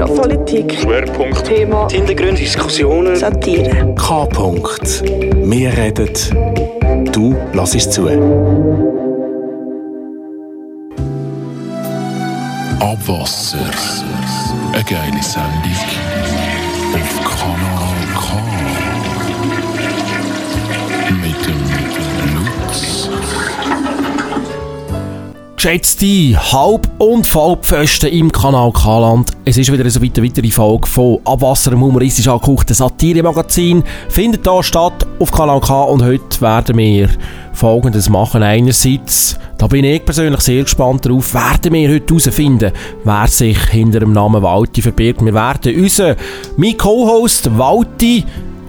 [0.00, 3.94] Wirtschaft, Politik, Schwerpunkt, Thema, Hintergründe, Diskussionen, Satire.
[3.96, 4.24] K.
[4.24, 5.02] -Punkt.
[5.04, 6.08] Wir reden,
[7.12, 8.08] du lass es zu.
[12.80, 13.58] Abwasser.
[14.72, 15.72] Eine geile Sendung
[16.94, 17.89] auf Kanal
[25.62, 26.06] Geschätzte
[26.52, 29.32] Halb- und Vollpfosten im Kanal K-Land.
[29.44, 33.84] Es ist wieder eine weitere Folge von Abwasser im humoristisch angehauchten Satire-Magazin.
[34.08, 37.10] Findet hier statt auf Kanal K und heute werden wir
[37.52, 38.42] Folgendes machen.
[38.42, 42.72] Einerseits, da bin ich persönlich sehr gespannt darauf, werden wir heute herausfinden,
[43.04, 45.22] wer sich hinter dem Namen Walti verbirgt.
[45.22, 46.16] Wir werden unseren,
[46.78, 48.24] Co-Host Walti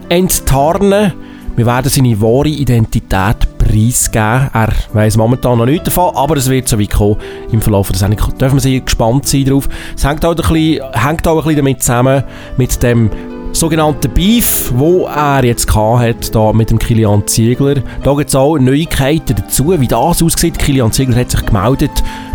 [0.09, 1.13] enttarnen.
[1.55, 4.49] Wir werden seine wahre Identität preisgeben.
[4.53, 7.17] Er weiss momentan noch nichts davon, aber es wird so weit kommen
[7.51, 8.37] im Verlauf der Sendung.
[8.37, 9.69] Dürfen wir sehr gespannt sein darauf.
[9.95, 12.23] Es hängt auch ein bisschen, hängt auch ein bisschen damit zusammen,
[12.57, 13.09] mit dem
[13.53, 17.75] sogenannten Beef, wo er jetzt hat, da mit dem Kilian Ziegler.
[18.03, 20.57] Da gibt es auch Neuigkeiten dazu, wie das aussieht.
[20.57, 21.91] Kilian Ziegler hat sich gemeldet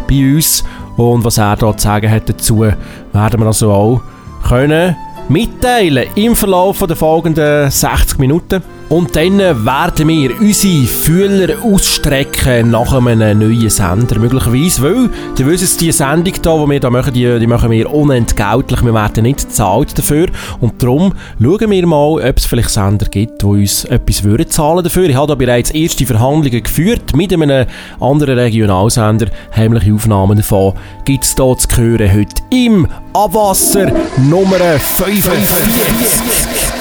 [0.09, 0.65] bei uns
[0.97, 4.01] und was er da zu sagen hat dazu, werden wir also auch
[4.47, 4.97] können
[5.29, 8.63] mitteilen im Verlauf der folgenden 60 Minuten.
[8.89, 15.81] Und dann werden wir unsere Fühler ausstrecken nach einem neuen Sender, möglicherweise, weil, ihr wisst,
[15.81, 19.49] die Sendung hier, die wir hier machen, die, die machen wir unentgeltlich, wir werden nicht
[19.49, 20.29] bezahlt dafür
[20.61, 21.13] und darum
[21.43, 25.09] schauen wir mal, ob es vielleicht Sender gibt, die uns etwas würden zahlen dafür.
[25.09, 27.67] Ich habe da bereits erste Verhandlungen geführt mit einem
[27.99, 36.76] anderen Regionalsender, heimliche Aufnahmen davon gibt es hier zu hören heute im Abwasser Nummer 45.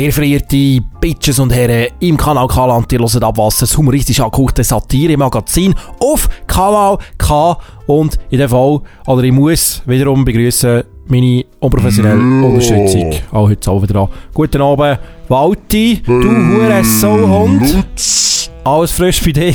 [0.00, 5.74] Sehr verehrte Bitches und Herren im Kanal K-Land, ihr hört Abwasser, das humoristisch angehauchte Satire-Magazin
[5.98, 7.58] auf Kanal K.
[7.86, 13.12] Und in dem Fall, oder ich muss wiederum begrüßen meine unprofessionelle Unterstützung.
[13.30, 14.08] Auch heute Abend dran.
[14.32, 17.70] Guten Abend, Walti, du hure Sauhund.
[17.70, 18.50] Lutz.
[18.64, 19.54] Alles frisch bei dir.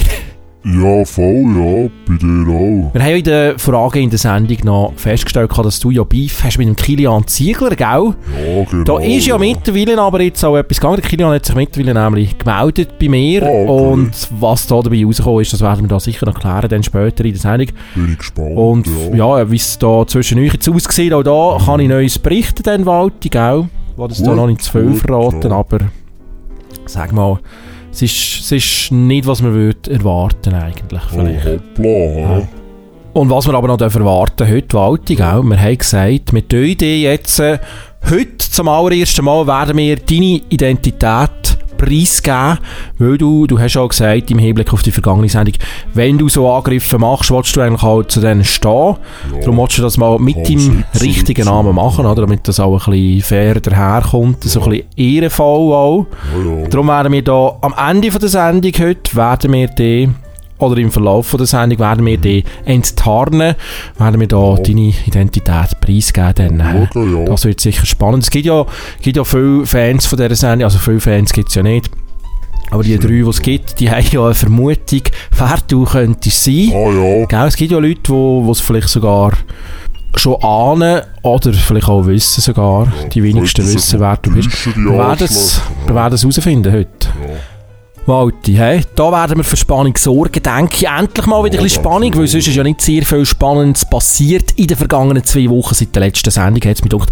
[0.68, 2.92] Ja, voll, ja, bei dir auch.
[2.92, 6.58] Wir haben in der Frage in der Sendung noch festgestellt, dass du ja Beef hast
[6.58, 7.86] mit dem Kilian Ziegler, gell?
[7.86, 8.84] Ja, genau.
[8.84, 11.02] Da ist ja mittlerweile aber jetzt auch etwas gegangen.
[11.02, 13.44] Der Kilian hat sich mittlerweile nämlich gemeldet bei mir.
[13.44, 13.70] Ah, okay.
[13.70, 17.24] Und was da dabei rausgekommen ist, das werden wir da sicher noch klären, dann später
[17.24, 17.68] in der Sendung.
[17.94, 18.58] Bin ich gespannt.
[18.58, 19.38] Und ja.
[19.38, 22.88] ja, wie es da zwischen euch jetzt aussieht, auch da kann ich Neues berichten, dann
[22.88, 23.70] Walti, gell?
[23.96, 25.58] Wo das da Gut, noch nicht zu viel gut, verraten, ja.
[25.58, 25.78] aber
[26.88, 27.40] sag mal,
[27.96, 31.46] es ist, es ist nicht, was man würde erwarten eigentlich, Oh, vielleicht.
[31.46, 31.88] hoppla,
[32.20, 32.48] ja.
[33.14, 35.42] Und was wir aber noch erwarten heute, Walti, gell?
[35.44, 37.58] Wir haben gesagt, mit der Idee jetzt, äh,
[38.10, 41.45] heute zum allerersten Mal werden wir deine Identität
[41.86, 42.58] preisgeben,
[42.98, 45.56] weil du, du hast auch gesagt, im Hinblick auf die vergangene Sendung,
[45.94, 48.96] wenn du so Angriffe machst, willst du eigentlich auch zu denen stehen.
[49.42, 51.46] Darum willst du das mal mit deinem richtigen.
[51.46, 52.26] Namen machen, oder?
[52.26, 56.06] damit das auch ein bisschen fair daherkommt, so ein bisschen ehrenvoll auch.
[56.34, 56.68] Ja, ja.
[56.68, 60.10] Darum werden wir da am Ende von der Sendung heute, werden wir die,
[60.57, 63.56] oder im Verlauf von der Sendung, werden wir die enttarnen,
[63.98, 66.57] werden wir da deine Identität preisgeben.
[66.57, 67.25] Dann, äh, Schauen, ja.
[67.25, 68.24] das wird sicher spannend.
[68.24, 68.66] Es gibt ja,
[69.02, 71.90] gibt ja viele Fans von dieser Sendung, also viele Fans gibt es ja nicht.
[72.72, 75.02] Aber die drei, die es gibt, die haben ja eine Vermutung,
[75.38, 76.72] wer du könntest sein.
[76.74, 77.25] Ah, ja.
[77.25, 79.34] Gell, es gibt ja Leute, die es vielleicht sogar
[80.16, 82.92] schon ahnen oder vielleicht auch wissen sogar.
[83.13, 84.50] Die wenigsten wissen, wer du bist.
[84.75, 85.28] Wir werden
[86.13, 87.10] es herausfinden heute.
[88.07, 90.88] Walti, hey, da werden wir für Spannung sorgen, denke ich.
[90.88, 94.51] Endlich mal wieder ein bisschen Spannung, weil sonst ist ja nicht sehr viel Spannendes passiert
[94.58, 97.10] in den vergangenen zwei Wochen seit der letzten Sendung, hat es mir gedacht.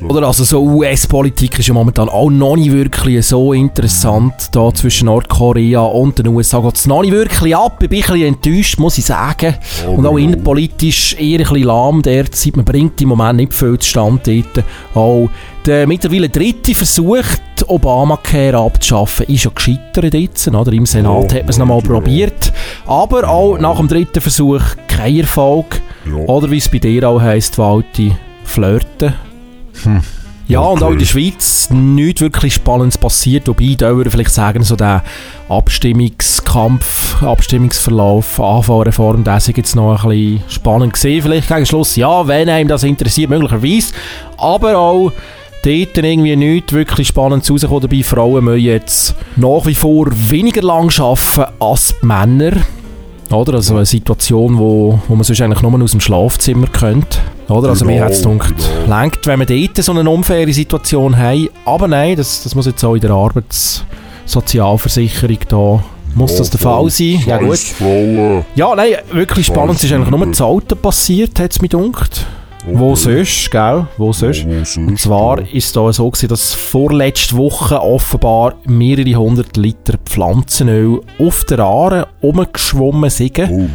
[0.00, 4.72] Er- Oder also so US-Politik ist ja momentan auch noch nicht wirklich so interessant, da
[4.72, 7.82] zwischen Nordkorea und den USA geht es noch nicht wirklich ab.
[7.82, 9.54] Ich bin ein bisschen enttäuscht, muss ich sagen.
[9.86, 12.56] Und auch innenpolitisch eher ein bisschen lahm derzeit.
[12.56, 14.64] Man bringt im Moment nicht viel zustande dort.
[14.94, 15.28] Auch
[15.66, 17.24] der mittlerweile dritte Versuch,
[17.68, 20.48] Obamacare abzuschaffen, ist ja gescheitert jetzt.
[20.48, 20.72] Oder?
[20.72, 22.52] Im Senat Ja, hat man es nochmal probiert.
[22.86, 25.80] Aber auch nach dem dritten Versuch kein Erfolg.
[26.06, 26.14] Ja.
[26.26, 29.14] Oder wie es bei dir auch heisst, Walti, flirten.
[30.48, 33.48] Ja, und auch in der Schweiz nichts wirklich Spannendes passiert.
[33.48, 35.02] Wobei, da würde ich vielleicht sagen, so der
[35.48, 41.22] Abstimmungskampf, Abstimmungsverlauf, Anfahrreform, der ist jetzt noch ein bisschen spannend gesehen.
[41.22, 43.92] Vielleicht gegen Schluss, ja, wenn einem das interessiert, möglicherweise.
[44.38, 45.12] Aber auch
[45.66, 47.82] dort irgendwie nichts wirklich Spannendes rausgekommen.
[47.82, 52.52] Dabei Frauen müssen jetzt nach wie vor weniger lang arbeiten als Männer.
[53.30, 53.54] Oder?
[53.54, 57.18] Also eine Situation, wo, wo man sonst eigentlich nur aus dem Schlafzimmer könnte.
[57.48, 57.70] Oder?
[57.70, 58.54] Also mir hat es gedacht,
[58.86, 61.48] lenkt, wenn wir dort so eine unfaire Situation haben.
[61.64, 65.82] Aber nein, das, das muss jetzt auch in der Arbeitssozialversicherung da
[66.14, 67.20] muss das der Fall sein.
[67.26, 67.60] Ja gut.
[68.54, 69.76] Ja, nein, wirklich spannend.
[69.76, 72.24] Es ist eigentlich nur das Auto passiert, hat es mir gedacht.
[72.68, 73.86] Wo sonst, gell?
[73.96, 74.44] Wo sonst?
[74.76, 81.00] Und zwar ist es da so gewesen, dass vorletzte Woche offenbar mehrere hundert Liter Pflanzenöl
[81.18, 83.38] auf der Aare rumgeschwommen sind.
[83.38, 83.68] Oh,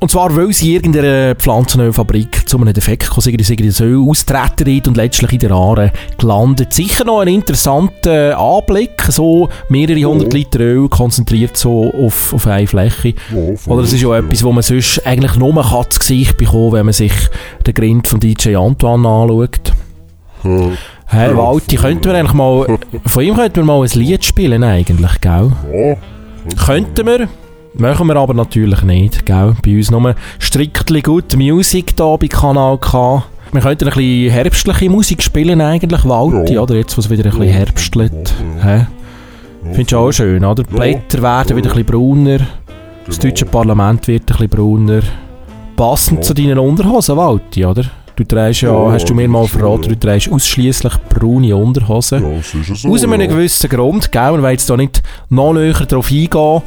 [0.00, 3.98] Und zwar, weil sie in irgendeiner Pflanzenölfabrik zu einem Defekt gekommen sind, sind das Öl
[4.08, 6.72] austreten und letztlich in der Aare gelandet.
[6.72, 12.68] Sicher noch ein interessanter Anblick, so mehrere hundert Liter Öl konzentriert so auf, auf eine
[12.68, 13.14] Fläche.
[13.66, 16.86] Oder das ist ja etwas, wo man sonst eigentlich nur kann zu Gesicht bekommen wenn
[16.86, 17.12] man sich
[17.66, 19.72] den Grind von DJ Antoine anschaut.
[21.06, 24.62] Hey, Ja, Walti, könnten wir eigentlich mal, von ihm könnten wir mal ein Lied spielen
[24.62, 25.52] eigentlich, gell?
[25.74, 25.96] ja,
[26.64, 27.28] Könnten wir,
[27.74, 29.54] machen wir aber natürlich nicht, gell?
[29.64, 33.22] Bei uns nur strictly good music da bei Kanal K.
[33.52, 36.60] Wir könnten ein bisschen herbstliche Musik spielen eigentlich, Walti, Ja.
[36.62, 36.74] oder?
[36.74, 38.34] Jetzt, wo es wieder ein bisschen herbstelt.
[38.62, 38.86] Hä?
[39.72, 40.62] Findest du auch schön, oder?
[40.62, 42.38] Die Blätter werden wieder ein bisschen brauner,
[43.06, 45.00] das deutsche Parlament wird ein bisschen brauner.
[45.76, 46.22] Passend Ja.
[46.22, 47.84] zu deinen Unterhosen, Walti, oder?
[48.16, 52.20] Du trägst ja, Ja, hast du mir mal das verraten, du trägst ausschließlich braune Unterhosen.
[52.22, 52.88] ja, es ist so.
[52.92, 53.26] Aus einem ja.
[53.28, 54.32] gewissen Grund, gell?
[54.32, 56.62] Wir wollen jetzt da nicht noch näher darauf eingehen.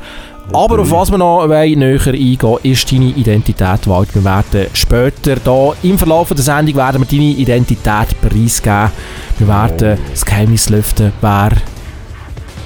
[0.53, 4.13] Aber auf was wir noch näher eingehen, ist deine Identität, Wald.
[4.13, 8.91] Wir werden später da im Verlauf der Sendung werden wir deine Identität preisgeben.
[9.37, 11.51] Wir werden das Geheimnis lüften, wer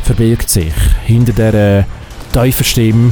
[0.01, 0.73] verbirgt sich
[1.05, 1.85] hinter dieser
[2.33, 3.11] tiefen Stimme,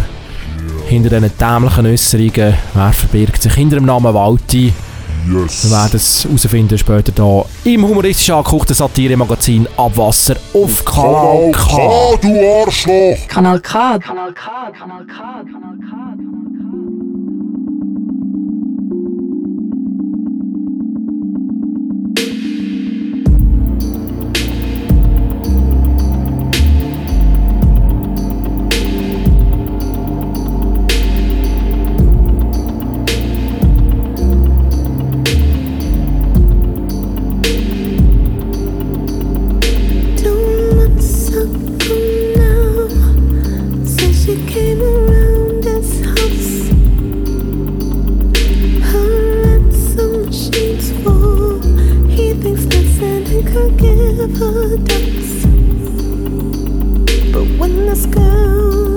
[0.87, 4.73] hinter diesen dämlichen Äußerungen, wer verbirgt sich hinter dem Namen Walti.
[5.31, 5.63] Yes.
[5.63, 11.77] Wir werden es herausfinden später da im humoristisch angekochten Satire-Magazin Abwasser auf Kanal Kanal K.
[11.77, 13.27] K, du Arschloch!
[13.27, 13.99] Kanal K.
[13.99, 14.71] Kanal K.
[14.77, 15.13] Kanal K.
[15.15, 16.15] Kanal K.
[16.17, 16.32] Two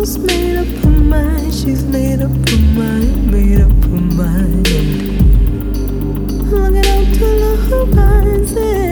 [0.06, 4.68] girl's made up her mind, she's made up her mind, made up her mind.
[6.50, 8.85] Looking out to the horizon,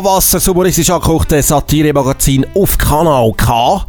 [0.00, 3.84] Abwasser, das humoristisch angekochte Satire-Magazin auf Kanal K.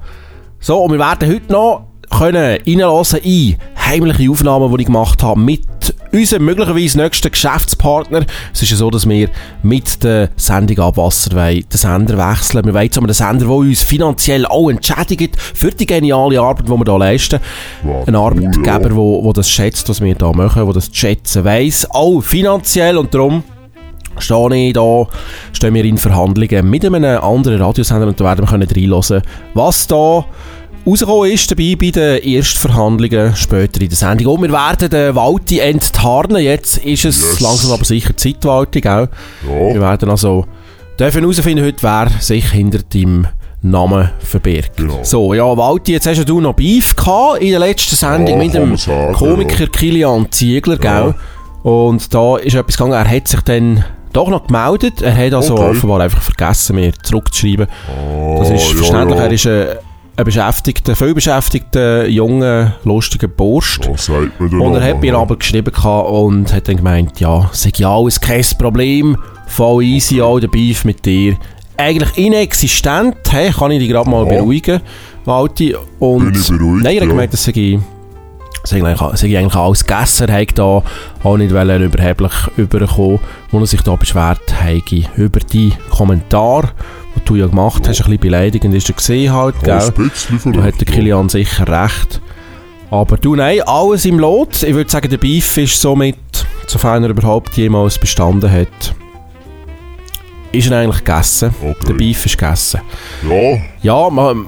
[0.59, 5.39] So, und wir werden heute noch können reinlassen in heimliche Aufnahmen, die ich gemacht habe
[5.39, 5.63] mit
[6.11, 8.25] unserem möglicherweise nächsten Geschäftspartner.
[8.53, 9.29] Es ist ja so, dass wir
[9.63, 12.65] mit der Sendung Abwasser wollen, den Sender wechseln.
[12.65, 16.71] Wir wollen zu einem Sender, der uns finanziell auch entschädigt für die geniale Arbeit, die
[16.71, 17.39] wir hier leisten.
[17.85, 18.95] Ja, Ein Arbeitgeber, ja.
[18.95, 23.43] wo das schätzt, was wir hier machen, wo das schätzen weiss, auch finanziell und darum
[24.17, 25.07] stehe ich da,
[25.53, 29.21] stehen wir in Verhandlungen mit einem anderen Radiosender und da werden wir können reinhören,
[29.53, 30.25] was da
[30.85, 34.35] rausgekommen ist dabei bei den ersten Verhandlungen später in der Sendung.
[34.35, 36.41] Und wir werden den Walti enttarnen.
[36.41, 37.39] Jetzt ist es Yes.
[37.39, 39.07] langsam aber sicher Zeit, Walti, gell?
[39.47, 40.45] Wir Ja, werden also
[40.99, 43.27] dürfen herausfinden heute, wer sich hinter deinem
[43.61, 44.77] Namen verbirgt.
[44.77, 44.99] Genau.
[45.03, 48.53] So, ja, Walti, jetzt hast du noch Beef gehabt in der letzten Sendung Ja, mit
[48.55, 51.13] dem sagen, Komiker Kilian Ziegler, gell?
[51.61, 55.01] Und da ist etwas gegangen, er hat sich dann doch noch gemeldet.
[55.01, 55.69] Er hat also Okay.
[55.71, 57.67] offenbar einfach vergessen, mir zurückzuschreiben.
[57.87, 59.23] Ah, Das ist ja, verständlich, ja.
[59.25, 59.67] er ist ein,
[60.17, 63.79] ein beschäftigter, viel beschäftigter, junger, lustiger Bursch.
[63.83, 63.91] Ja,
[64.39, 65.17] der Und er hat mir ja.
[65.19, 70.39] aber geschrieben und hat dann gemeint, ja, sag ja alles kein Problem, voll easy, auch
[70.39, 71.37] der Beef mit dir.
[71.77, 74.33] Eigentlich inexistent, hey, kann ich dich gerade mal Ja.
[74.37, 74.81] beruhigen,
[75.25, 75.75] Walti.
[75.99, 77.09] Und Bin ich beruhigt, nein, er hat ja.
[77.09, 77.79] gemeint, das sei,
[78.71, 80.83] eigentlich, sei eigentlich alles gegessen, hat da
[81.23, 83.19] auch nicht wollen überheblich überkommen,
[83.51, 86.71] wo er sich da beschwert hat, über die Kommentare,
[87.15, 90.11] die du ja gemacht hast, ein bisschen beleidigend ist er gesehen halt, Ja, gell?
[90.53, 90.93] Da hat der ja.
[90.93, 92.21] Kilian sicher recht.
[92.89, 94.63] Aber du, nein, alles im Lot.
[94.63, 96.17] Ich würde sagen, der Beef ist somit,
[96.67, 98.93] sofern er überhaupt jemals bestanden hat,
[100.51, 101.53] ist er eigentlich gegessen.
[101.61, 101.75] Okay.
[101.87, 102.81] Der Beef ist gegessen.
[103.29, 104.47] Ja, Ja, man,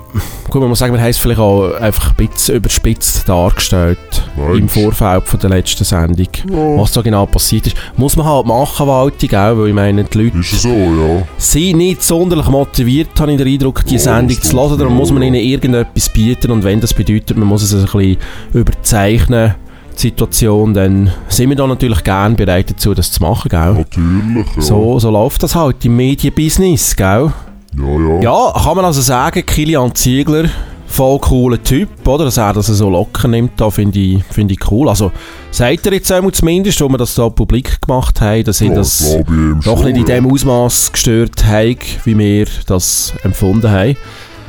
[0.50, 3.98] gut, man muss sagen, wir haben es vielleicht auch einfach ein bisschen überspitzt dargestellt
[4.36, 4.70] Meinst im?
[4.70, 6.28] Vorfeld von der letzten Sendung.
[6.50, 6.78] Ja.
[6.78, 9.58] Was da genau passiert ist, muss man halt machen, Walti, gell?
[9.58, 11.28] Weil ich meine, die Leute so, ja.
[11.38, 14.78] sind nicht sonderlich motiviert, habe ich den Eindruck, die Ja, Sendung zu hören.
[14.78, 18.18] Darum muss man ihnen irgendetwas bieten und wenn das bedeutet, man muss es ein bisschen
[18.54, 19.56] überzeichnen,
[19.99, 23.73] Situation, dann sind wir da natürlich gerne bereit dazu, das zu machen, gell?
[23.73, 24.62] Natürlich, ja.
[24.62, 27.32] So, so läuft das halt im Medienbusiness, gell?
[27.75, 28.21] Ja, ja.
[28.21, 30.45] Ja, kann man also sagen, Kilian Ziegler,
[30.86, 32.25] voll cooler Typ, oder?
[32.25, 34.89] Dass er das so locker nimmt, da finde ich, finde ich cool.
[34.89, 35.12] Also,
[35.49, 39.01] sagt er jetzt einmal zumindest, wo wir das da publik gemacht haben, dass Ja, das
[39.01, 43.97] ich ihm doch schon, nicht in dem Ausmaß gestört haben, wie wir das empfunden haben.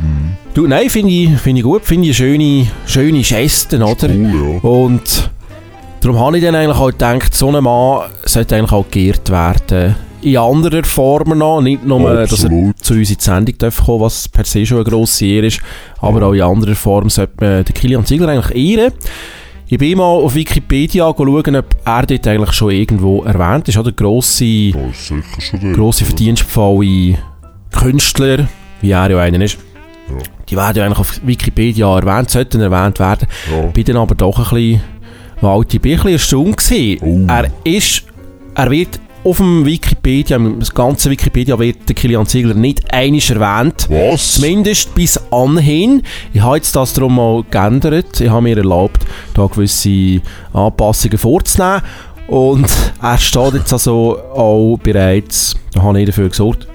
[0.05, 0.37] Mhm.
[0.55, 4.09] Du, nein, finde ich, finde ich gut, finde ich schöne, schöne Geste, oder?
[4.09, 4.69] Cool, ja.
[4.69, 5.31] Und
[6.01, 9.97] darum habe ich dann eigentlich auch gedacht, so ein Mann sollte eigentlich auch geehrt werden.
[10.23, 12.79] In anderen Formen noch, nicht nur, dass er Absolut.
[12.79, 15.61] zu uns in die Sendung darf kommen, was per se schon eine grosse Ehre ist,
[16.01, 18.93] aber auch in anderer Form sollte man den Kilian Ziegler eigentlich ehren.
[19.67, 23.93] Ich bin mal auf Wikipedia schauen, ob er dort eigentlich schon irgendwo erwähnt ist, oder?
[23.93, 24.79] Grosse Ja,
[25.75, 27.19] grosse verdienstvolle
[27.73, 28.47] Künstler,
[28.81, 29.59] wie er ja einer ist,
[30.09, 30.17] Ja.
[30.49, 33.27] die werden ja eigentlich auf Wikipedia erwähnt, sollten erwähnt werden.
[33.51, 33.63] Ja.
[33.69, 34.81] Bin dann aber doch ein bisschen,
[35.41, 37.01] Walti, bin ein bisschen erstaunt.
[37.03, 37.27] Oh.
[37.27, 38.05] Er ist,
[38.55, 43.87] er wird auf dem Wikipedia, im ganzen Wikipedia wird der Kilian Ziegler nicht einisch erwähnt.
[43.89, 44.35] Was?
[44.35, 46.03] Zumindest bis anhin.
[46.35, 48.21] Ich habe jetzt das darum mal geändert.
[48.21, 50.21] Ich habe mir erlaubt, da gewisse
[50.53, 51.81] Anpassungen vorzunehmen.
[52.27, 52.67] Und
[53.03, 56.67] er steht jetzt also auch bereits, da habe ich dafür gesorgt.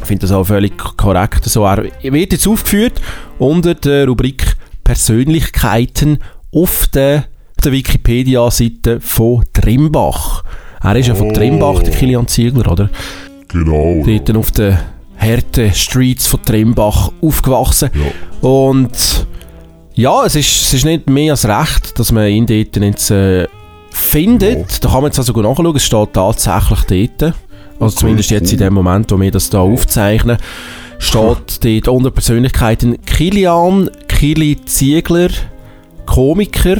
[0.00, 1.44] Ich finde das auch völlig korrekt.
[1.44, 3.00] So, er wird jetzt aufgeführt
[3.38, 6.18] unter der Rubrik Persönlichkeiten
[6.54, 7.24] auf der,
[7.62, 10.44] der Wikipedia-Seite von Trimbach.
[10.82, 11.32] Er ist ja von Oh.
[11.32, 12.88] Trimbach, der Kilian Ziegler, oder?
[13.48, 14.02] Genau.
[14.06, 14.18] Ja.
[14.18, 14.78] dort auf den
[15.18, 17.90] harten Streets von Trimbach aufgewachsen.
[17.94, 18.48] Ja.
[18.48, 19.26] Und
[19.94, 23.48] ja, es ist, es ist nicht mehr als recht, dass man ihn dort jetzt äh,
[23.90, 24.84] findet.
[24.84, 27.34] Da kann man jetzt also nachschauen, es steht tatsächlich dort.
[27.80, 30.38] Also zumindest jetzt in dem Moment, wo wir das da aufzeichnen,
[30.98, 35.28] steht dort unter Persönlichkeiten Kilian, Kili Ziegler,
[36.06, 36.76] Komiker,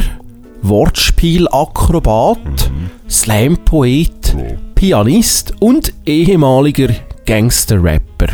[0.63, 2.71] Wortspielakrobat,
[3.09, 4.57] Slam-Poet, Ja.
[4.75, 6.89] Pianist und ehemaliger
[7.27, 8.29] Gangster-Rapper.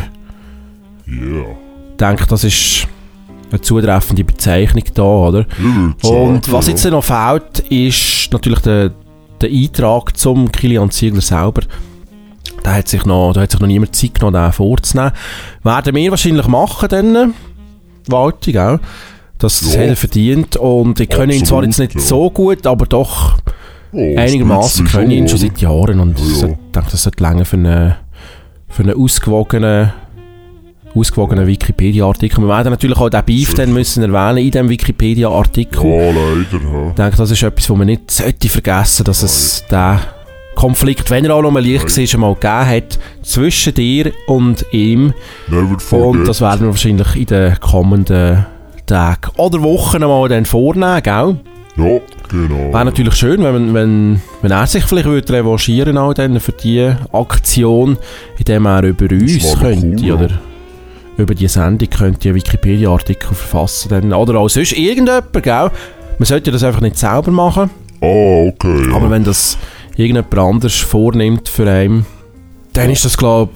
[1.07, 1.41] Ja.
[1.91, 2.87] Ich denke, das ist
[3.51, 5.45] eine zutreffende Bezeichnung da, oder?
[6.01, 6.73] Sagen, Und was ja.
[6.73, 8.91] jetzt noch fehlt, ist natürlich der,
[9.41, 11.61] der Eintrag zum Kilian Ziegler selber.
[12.65, 15.11] Da hat sich noch, da hat sich noch niemand Zeit genommen, den vorzunehmen.
[15.61, 17.33] Werden wir wahrscheinlich machen dann,
[18.07, 18.79] Walti, gell?
[19.37, 19.81] Das Ja.
[19.81, 22.01] hat er verdient und ich kenne ihn zwar jetzt nicht ja.
[22.01, 23.37] so gut, aber doch
[23.91, 26.41] Oh, ein einigermaßen kenne ich ihn schon seit Jahren und Ja, ich
[26.73, 27.95] denke, das sollte länger für einen,
[28.67, 29.93] für einen ausgewogenen,
[30.95, 32.41] ausgewogenen Wikipedia-Artikel.
[32.41, 35.85] Wir werden natürlich auch den Beef dann müssen erwähnen in diesem Wikipedia-Artikel.
[35.85, 36.63] Ja, leider.
[36.65, 36.87] Ja.
[36.89, 39.99] Ich denke, das ist etwas, was man nicht sollte vergessen, dass es den
[40.55, 44.65] Konflikt, wenn er auch noch mal leicht war, schon mal gegeben hat, zwischen dir und
[44.71, 45.13] ihm.
[45.91, 48.45] Und das werden wir wahrscheinlich in den kommenden
[48.85, 51.35] Tagen oder Wochen mal dann vornehmen, gell?
[51.77, 52.71] Ja, genau.
[52.73, 56.89] Wäre natürlich schön, wenn, wenn, wenn er sich vielleicht würde revanchieren auch dann für die
[57.11, 57.97] Aktion,
[58.37, 60.29] indem er über uns könnte, cool, oder
[61.17, 63.89] über die Sendung könnte einen Wikipedia-Artikel verfassen.
[63.89, 65.71] Dann, oder auch sonst irgendjemand, gell?
[66.17, 67.69] Man sollte das einfach nicht selber machen,
[68.01, 68.89] Ah, okay.
[68.89, 68.95] Ja.
[68.95, 69.57] aber wenn das
[69.95, 72.05] irgendjemand anders vornimmt für einen,
[72.73, 73.51] dann ist das, glaube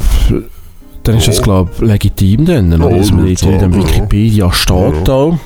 [1.03, 2.97] dann ist das, glaub, legitim dann, oder?
[2.97, 3.75] Dass man ich dort in dem.
[3.75, 5.09] Wikipedia steht.
[5.09, 5.37] Auch.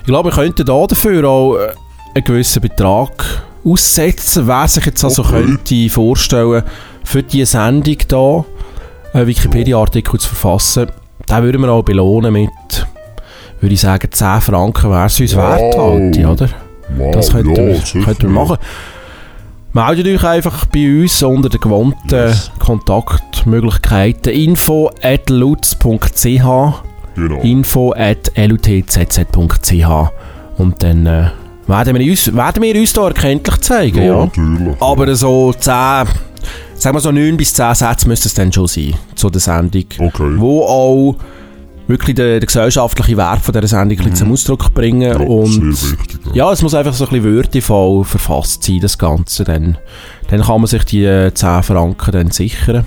[0.00, 1.68] Ich glaube, wir könnten da dafür auch äh,
[2.14, 4.46] einen gewissen Betrag aussetzen.
[4.48, 5.44] Wer sich jetzt also Okay.
[5.44, 6.62] könnte vorstellen,
[7.04, 8.44] für diese Sendung hier
[9.12, 10.88] einen Wikipedia-Artikel zu verfassen,
[11.28, 12.50] den würden wir auch belohnen mit,
[13.60, 16.00] würde ich sagen, 10 Franken wäre es uns wert, Wow.
[16.00, 16.48] halt, oder?
[16.96, 18.56] wow, Das könnten, ja, wir, könnten wir machen.
[19.74, 22.50] Meldet euch einfach bei uns unter den gewohnten Yes.
[22.58, 27.40] Kontaktmöglichkeiten info at lutz.ch Genau.
[27.42, 30.10] info at lutzz.ch
[30.58, 31.30] und dann äh,
[31.66, 34.24] werden, wir uns, werden wir uns da erkenntlich zeigen, ja, ja.
[34.24, 34.80] natürlich.
[34.80, 35.62] Aber so 10,
[36.74, 39.84] sagen wir so 9 bis 10 Sätze müsste es dann schon sein, zu der Sendung.
[39.98, 40.32] Okay.
[40.36, 41.16] Wo auch
[41.88, 45.20] wirklich den, den gesellschaftlichen Wert von dieser Sendung bisschen zum Ausdruck bringen Mhm.
[45.22, 46.20] Ja, und wichtig.
[46.26, 46.32] Ja.
[46.46, 49.44] ja, es muss einfach so ein bisschen würdevoll verfasst sein, das Ganze.
[49.44, 49.78] Dann,
[50.28, 52.86] dann kann man sich die äh, 10 Franken dann sichern.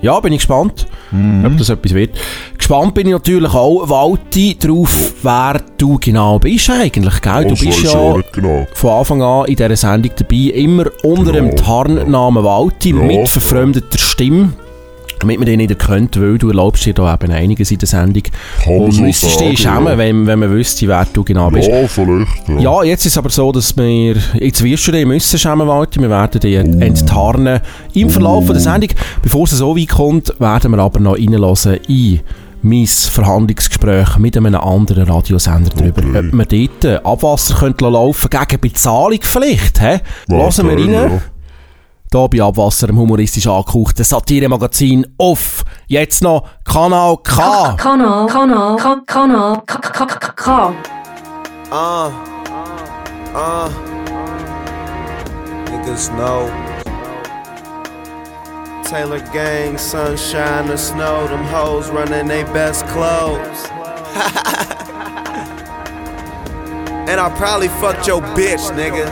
[0.00, 1.44] Ja, bin ich gespannt, Mhm.
[1.44, 2.16] ob das etwas wird.
[2.56, 7.44] Gespannt bin ich natürlich auch, Walti, darauf, wer du genau bist eigentlich, gell?
[7.44, 8.66] Du bist ist ja genau.
[8.74, 12.96] von Anfang an in dieser Sendung dabei, immer unter dem Genau, Tarnnamen Walti, Ja.
[13.02, 14.52] mit verfremdeter Stimme.
[15.20, 18.22] Damit man den nicht erkennt, weil du erlaubst dir da eben einiges in der Sendung.
[18.62, 19.98] Kann man Und so müsstest dich schämen, ja.
[19.98, 21.68] wenn, wenn man wüsste, wer du genau bist.
[21.68, 22.48] Ja, vielleicht.
[22.48, 22.58] Ja.
[22.58, 26.00] Ja, jetzt ist es aber so, dass wir, jetzt wirst du dich müssen schämen, Walter.
[26.00, 27.60] Wir werden dich enttarnen
[27.94, 28.90] im Verlauf von der Sendung.
[29.22, 32.20] Bevor es so weit kommt, werden wir aber noch reinlassen in
[32.60, 36.28] mein Verhandlungsgespräch mit einem anderen Radiosender darüber, Okay.
[36.32, 40.00] ob wir dort Abwasser laufen gegen Bezahlung vielleicht, hä?
[40.26, 40.92] Lassen wir rein.
[40.92, 41.10] ja.
[42.10, 47.74] Hier bei Abwasser, im humoristisch angehauchten Satire-Magazin auf jetzt noch Kanal K.
[47.76, 50.74] Kanal, Kanal, Ka- Kanal, Ka- Ka- Ka- K.
[51.70, 52.10] Uh,
[53.36, 53.68] uh,
[55.70, 56.48] niggas know.
[58.88, 63.66] Taylor gang, sunshine or snow, them hoes running they best clothes.
[67.06, 69.04] and I probably fucked your bitch, nigga.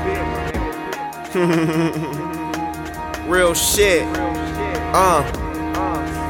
[3.27, 4.07] Real shit.
[4.95, 5.27] Uh.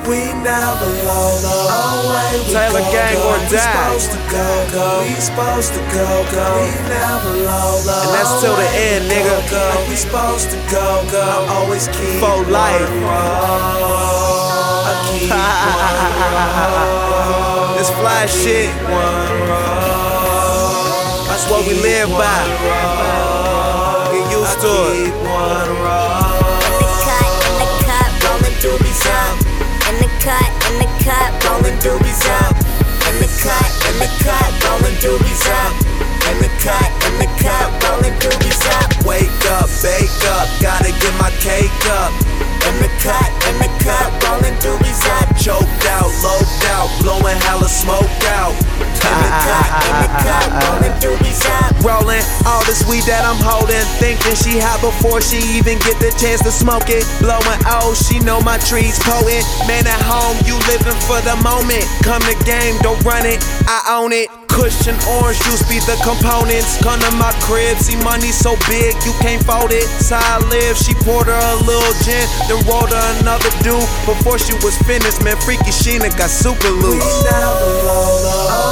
[0.08, 2.40] We never low, low.
[2.48, 3.92] Taylor gang or die.
[3.92, 4.00] We
[5.20, 6.46] supposed to go, go.
[6.56, 8.00] We never low, low.
[8.00, 9.44] And that's till the end, nigga.
[9.52, 11.20] Like we supposed to go, go.
[11.20, 12.88] I always keep For life.
[14.88, 15.28] I keep
[17.76, 18.72] This fly shit.
[21.28, 22.40] That's what we live by.
[24.12, 26.05] Get used to it.
[30.26, 32.58] Cut, in the cut, rolling doobies up.
[33.06, 35.74] In the cut, in the cut, rolling doobies up.
[36.26, 38.90] In the cut, in the cut, rolling doobies up.
[39.06, 42.10] Wake up, bake up, gotta get my cake up.
[42.66, 45.05] In the cut, in the cut, rolling doobies
[52.66, 56.50] This weed that I'm holding, thinking she hot before she even get the chance to
[56.50, 57.06] smoke it.
[57.22, 59.46] Blowing oh, she know my trees potent.
[59.70, 61.86] Man at home, you living for the moment.
[62.02, 63.38] Come the game, don't run it,
[63.70, 64.45] I own it.
[64.56, 66.80] Cushion orange juice be the components.
[66.80, 69.84] Come to my crib, see money so big you can't fold it.
[70.00, 73.76] So I live, she poured her a little gin, then rolled her another do.
[74.08, 77.04] Before she was finished, man, freaky Sheena got super loose.
[77.28, 78.66] never low,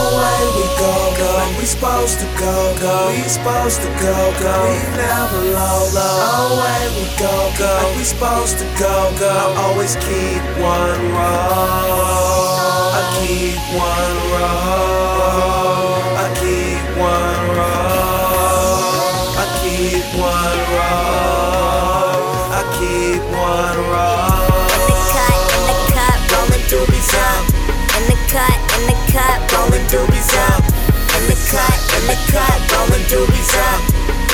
[0.56, 1.30] we go, go.
[1.58, 3.12] We supposed to go, go.
[3.12, 4.56] We supposed to go, go.
[4.64, 6.56] We never low, low.
[6.56, 7.92] Away we go, go.
[7.96, 9.28] We supposed to go, go.
[9.28, 12.48] I always keep one roll.
[12.96, 15.03] I keep one roll.
[20.04, 20.32] Keep one.
[22.52, 23.64] I keep one.
[24.74, 27.40] In the cut, in the cut, rolling doobies up.
[27.94, 30.60] In the cut, in the cut, rolling doobies up.
[31.14, 33.80] In the cut, in the cut, rolling doobies up.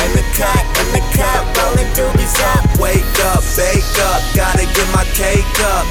[0.01, 2.65] In the cut, in the cut, rolling doobies up.
[2.81, 5.85] Wake up, bake up, gotta get my cake up.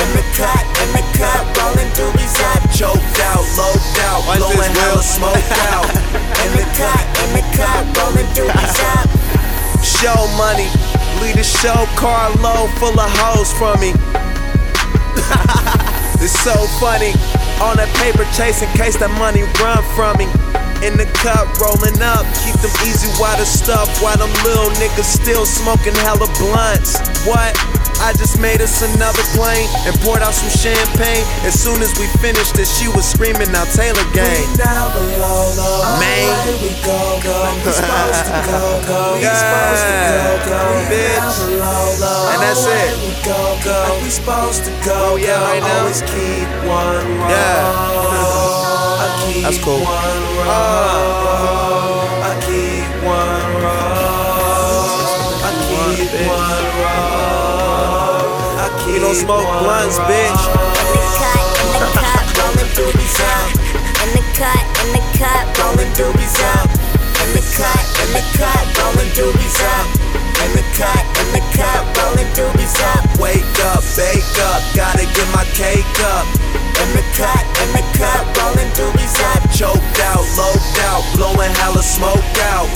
[0.00, 2.64] In the cut, in the cut, rolling doobies up.
[2.72, 5.86] Choked out, loped out, blowing hella smoke out.
[6.40, 9.19] In the cut, in the cut, rolling doobies up.
[9.80, 10.68] Show money,
[11.20, 13.92] leave the show car load full of hoes from me.
[16.20, 17.12] it's so funny.
[17.60, 20.24] On that paper chase in case that money run from me.
[20.80, 25.44] In the cup, rolling up, keep them easy water stuff while them little niggas still
[25.44, 26.96] smoking hella blunts.
[27.28, 27.52] What?
[28.00, 31.22] I just made us another plane and poured out some champagne.
[31.44, 34.48] As soon as we finished it, she was screaming out Taylor gang.
[34.56, 36.00] Never low, low.
[36.00, 36.32] Man.
[36.64, 37.36] We go, go.
[37.60, 39.00] We supposed to go, go.
[39.20, 40.60] We supposed to go, go.
[40.88, 41.20] bitch.
[41.20, 42.32] Never low, low.
[42.32, 42.96] And that's it.
[43.04, 44.00] we go, go.
[44.02, 45.80] We supposed to go, Oh, yeah, right now?
[45.84, 47.30] Always keep one roll.
[47.30, 47.68] Yeah.
[49.00, 49.80] I keep That's cool.
[49.80, 50.48] one roll.
[50.48, 54.88] Uh, I keep one roll.
[55.44, 57.39] I keep one roll.
[58.88, 60.40] You don't smoke blunts, bitch.
[60.40, 60.56] In
[60.96, 63.48] the cut, in the cut, rolling doobies up.
[64.00, 66.66] In the cut, in the cut, rolling doobies up.
[67.20, 69.86] In the cut, in the cut, rolling doobies up.
[70.40, 73.04] In the cut, in the cut, rolling doobies up.
[73.20, 76.24] Wake up, bake up, gotta get my cake up.
[76.80, 79.44] In the cut, in the cut, rolling doobies up.
[79.52, 82.68] Choked out, loped out, blowing hella smoke out.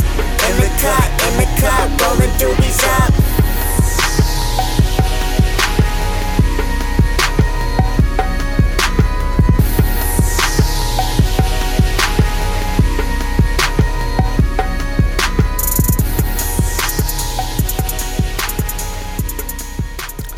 [0.52, 3.23] In the cut, in the cut, rolling doobies up.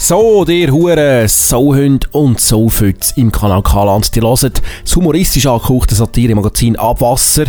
[0.09, 4.15] So, ihr Huren, Sauhund und Saufütz im Kanal K-Land.
[4.15, 4.53] Die hören
[4.85, 7.47] das humoristisch angehauchte Satire-Magazin Abwasser.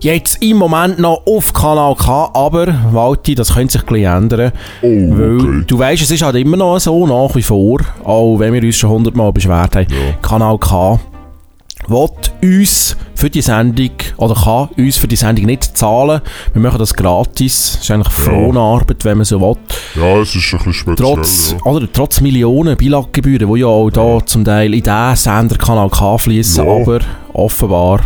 [0.00, 4.52] Jetzt im Moment noch auf Kanal K, aber, Walti, das könnte sich bisschen ändern.
[4.80, 5.64] Oh, Weil, okay.
[5.66, 8.76] du weißt, es ist halt immer noch so, nach wie vor, auch wenn wir uns
[8.76, 9.86] schon hundertmal beschwert haben,
[10.22, 10.98] Kanal K
[11.88, 12.08] will
[12.42, 16.20] uns für die Sendung, oder kann uns für die Sendung nicht zahlen.
[16.52, 17.72] Wir machen das gratis.
[17.72, 19.56] Das ist eigentlich Fronarbeit, wenn man so will.
[19.96, 21.14] Ja, es ist ein bisschen speziell.
[21.14, 21.70] Trotz, ja.
[21.70, 26.16] oder, trotz Millionen Bilaggebühren, die ja auch da zum Teil in diesen Sender Kanal K
[26.18, 26.70] fließen, Ja.
[26.70, 27.00] aber
[27.32, 28.00] offenbar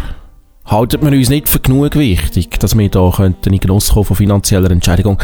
[0.64, 4.16] haltet man uns nicht für genug wichtig, dass wir da könnten in Genuss kommen von
[4.16, 5.18] finanzieller Entschädigung.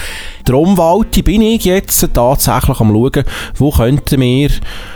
[0.44, 3.24] Darum, Walti, bin ich jetzt tatsächlich am schauen,
[3.56, 4.50] wo könnten wir,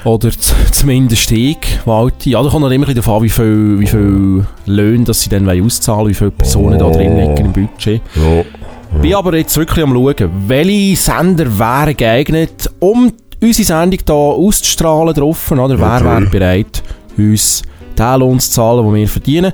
[0.04, 0.30] oder
[0.70, 5.04] zumindest ich, Walti, ja, da kommt noch immer ein an, wie viel, wie viel Löhne
[5.04, 8.02] dass sie dann auszahlen wollen, wie viele Personen da drin liegen im Budget.
[8.14, 9.00] Ja.
[9.00, 15.14] Bin aber jetzt wirklich am schauen, welche Sender wären geeignet, um unsere Sendung hier auszustrahlen
[15.14, 15.78] drauf, oder?
[15.78, 16.04] Wer Okay.
[16.04, 16.82] wäre bereit,
[17.16, 17.62] uns
[17.98, 19.52] den Lohn zu zahlen, den wir verdienen.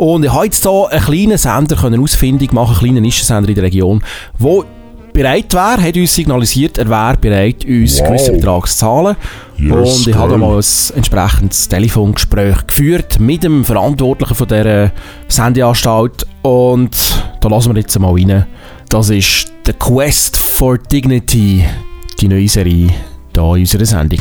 [0.00, 3.54] Und ich habe jetzt hier einen kleinen Sender können ausfindig machen, einen kleinen Nischensender in
[3.54, 4.02] der Region,
[4.38, 4.64] der
[5.12, 8.06] bereit wäre, hat uns signalisiert, er wäre bereit, uns Wow.
[8.06, 9.16] einen gewissen Betrag zu zahlen.
[9.58, 14.90] Yes, und ich habe mal ein entsprechendes Telefongespräch geführt mit dem Verantwortlichen von dieser
[15.28, 16.26] Sendeanstalt.
[16.40, 16.96] Und
[17.42, 18.46] da lassen wir jetzt mal rein.
[18.88, 21.62] Das ist The Quest for Dignity,
[22.18, 22.94] die neue Serie hier
[23.34, 24.20] in unserer Sendung.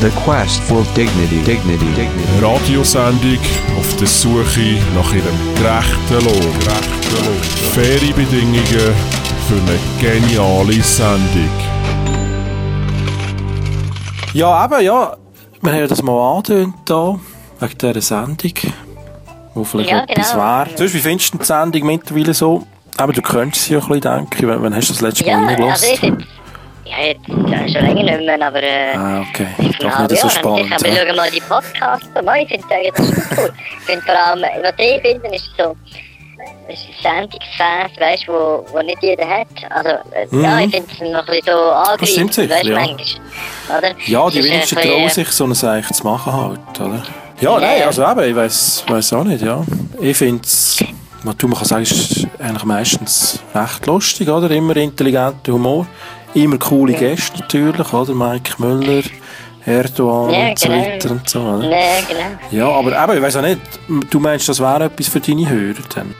[0.00, 2.40] The quest for dignity, dignity, dignity.
[2.44, 3.38] Radiosendung
[3.78, 6.58] auf der Suche nach ihrem gerechten Lohn.
[6.58, 7.42] Gerechten Lohn.
[7.72, 8.94] Faire Bedingungen
[9.46, 11.50] für eine geniale Sendung.
[14.34, 15.16] Ja, eben, ja.
[15.60, 17.20] Wir haben das mal angedeutet hier,
[17.60, 18.52] wegen dieser Sendung,
[19.54, 20.42] wo vielleicht Ja, etwas genau.
[20.44, 20.68] wäre.
[20.76, 22.66] Sonst, wie findest du die Sendung mittlerweile so?
[22.96, 24.62] Aber du könntest sie ja ein bisschen, denke ich.
[24.62, 25.98] Wann hast du das letzte Ja, Mal also ich reingelassen?
[25.98, 26.24] finde,
[26.84, 29.46] ja, jetzt äh, schon länger nicht mehr, aber äh, Ah, okay.
[29.58, 30.72] ich Doch nicht so spannend.
[30.72, 30.94] Aber ja.
[31.08, 32.28] schau mal die Podcasts an.
[32.40, 33.52] Ich finde eigentlich das ist cool.
[33.78, 35.76] Ich finde vor allem, was ich finde, ist so,
[36.68, 39.46] es ist Sendungsfans, weißt du, wo, wo nicht jeder hat.
[39.70, 42.06] Also, äh, ja, ich finde es noch ein bisschen so angreifend, Mhm.
[42.06, 42.74] stimmt sicher, ja.
[42.74, 43.78] manchmal.
[43.78, 43.88] Oder?
[44.06, 47.02] Ja, Es die ein wenigsten trauen sich, so ein Seich zu machen halt, oder?
[47.40, 49.62] Ja, Ja, nein, also eben, ich weiss, weiss auch nicht, ja.
[50.00, 50.82] Ich finde es,
[51.24, 54.50] man kann sagen, es ist eigentlich meistens recht lustig, oder?
[54.50, 55.86] Immer intelligenter Humor.
[56.34, 58.14] Immer coole Gäste natürlich, oder?
[58.14, 59.02] Mike Müller,
[59.66, 60.82] Erdogan Ja, und so genau.
[60.86, 61.68] weiter und so, oder?
[61.70, 62.20] Ja, genau.
[62.50, 63.60] Ja, aber eben, ich weiss auch nicht,
[64.10, 66.14] du meinst, das wäre etwas für deine Hörer dann?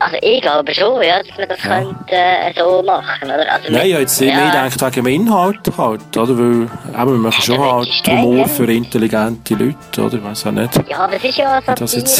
[0.00, 1.78] Also ich glaube schon, ja, dass man das Ja.
[1.80, 3.52] könnte, äh, so machen, oder?
[3.52, 6.38] Also Nein, ja, jetzt mehr gedacht wegen dem Inhalt halt, oder?
[6.38, 8.46] Weil, eben, wir machen schon das halt Humor ja.
[8.46, 10.14] für intelligente Leute, oder?
[10.18, 10.88] Ich weiss auch nicht.
[10.88, 12.18] Ja, aber es ist ja so Das jetzt-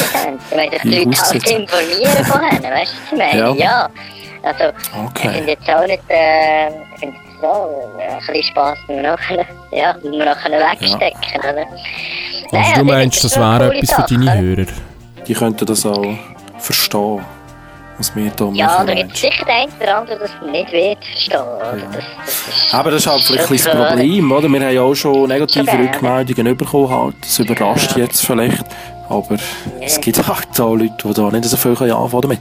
[0.50, 3.38] Ich meine, dass die Leute halt informieren vorher, weißt du, was ich meine?
[3.38, 3.54] Ja.
[3.54, 3.88] Ja.
[4.42, 4.64] Also,
[5.09, 5.29] Okay.
[5.29, 9.03] ich finde jetzt auch nicht, äh, ich finde es so, äh, ein bisschen Spass, den
[9.03, 9.18] wir noch,
[9.72, 11.53] ja, wir noch können wegstecken, oder?
[11.55, 11.66] Nein,
[12.53, 14.35] Also du ich meinst, das wäre etwas für Sache, deine oder?
[14.40, 14.66] Hörer?
[15.27, 16.07] Die könnten das auch
[16.59, 17.20] verstehen,
[17.98, 20.72] was wir hier Ja, da gibt es sicher den einen oder anderen, der das nicht
[20.72, 21.77] wird verstehen, oder?
[21.92, 24.48] Das, das ist Aber das ist halt vielleicht ein bisschen schon das Problem, oder?
[24.48, 25.81] Wir haben ja auch schon negative Schon.
[25.81, 27.14] Rückmeldungen bekommen, halt.
[27.20, 28.64] Das überrascht jetzt vielleicht.
[29.11, 29.37] Aber
[29.81, 32.40] es gibt halt da Leute, die da nicht so viel können anfangen damit.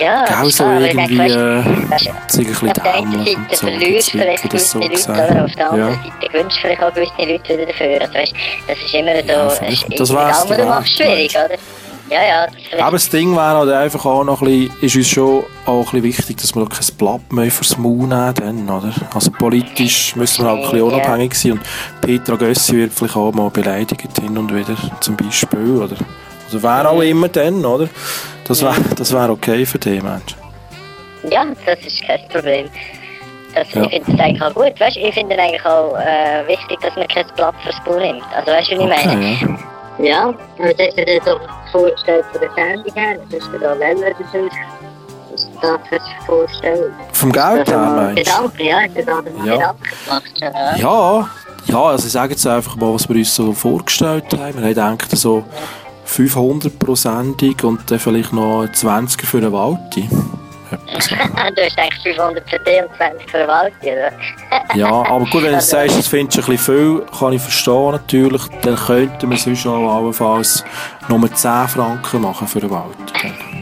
[0.00, 1.62] Ja, das Gell, ist so aber ich irgendwie, äh,
[2.28, 3.66] sind ein bisschen auf der einen dämlich und Seite so.
[3.66, 6.02] verlierst vielleicht gewisse so Leute, oder auf der anderen Ja.
[6.20, 8.00] Seite gewünscht vielleicht auch gewisse Leute wieder dafür.
[8.00, 8.32] Also, weißt,
[8.68, 11.56] das ist immer so, Ja, ist das wär's der machst, Weg, schwierig, oder?
[12.10, 15.08] Ja, ja, das Aber das Ding wäre halt einfach auch noch ein bisschen, ist uns
[15.08, 18.68] schon auch ein bisschen wichtig, dass wir da kein Blatt mehr fürs Maul nehmen, dann,
[18.68, 18.92] oder?
[19.14, 20.84] Also politisch müssen wir halt ein bisschen Ja.
[20.96, 21.60] unabhängig sein und
[22.00, 25.94] Petra Gössi wird vielleicht auch mal beleidigt hin und wieder, zum Beispiel, oder?
[26.52, 27.88] Oder wer auch immer dann, oder?
[28.46, 30.36] Das wäre das wär okay für dich, Mensch.
[31.30, 32.68] Ja, das ist kein Problem.
[33.54, 33.82] Das, Ja.
[33.84, 34.80] Ich finde das eigentlich auch gut.
[34.80, 38.22] Weißt, ich finde eigentlich auch äh, wichtig, dass man kein Blatt fürs Maul nimmt.
[38.34, 39.12] Also weißt du, wie ich meine?
[39.12, 39.58] Okay, ja.
[40.02, 41.40] Ja, aber das ist ja so
[41.72, 43.18] vorgestellt von der Sendung her.
[43.30, 44.50] Das ist ja.
[45.30, 46.90] Was da für sich vorstellst.
[47.12, 48.22] Vom Geld her, meinst du?
[48.24, 49.54] Gedanken, ja, ich habe da mal Ja.
[49.56, 50.32] Gedanken gemacht.
[50.40, 50.76] Ja.
[50.76, 51.28] Ja,
[51.66, 54.54] ja, also ich sage jetzt einfach mal, was wir uns so vorgestellt haben.
[54.56, 55.44] Wir haben gedacht, so
[56.10, 60.08] 500 pro Sendung und dann vielleicht noch 20 für eine Walti.
[60.98, 61.14] So.
[61.56, 64.12] du hast eigentlich 500 für dich und 20 für Wald, oder?
[64.74, 67.90] Ja, aber gut, wenn du sagst, das findest du ein bisschen viel, kann ich verstehen
[67.92, 70.64] natürlich, dann könnten wir sonst auch allenfalls
[71.08, 72.96] nur 10 Franken machen für eine Wald.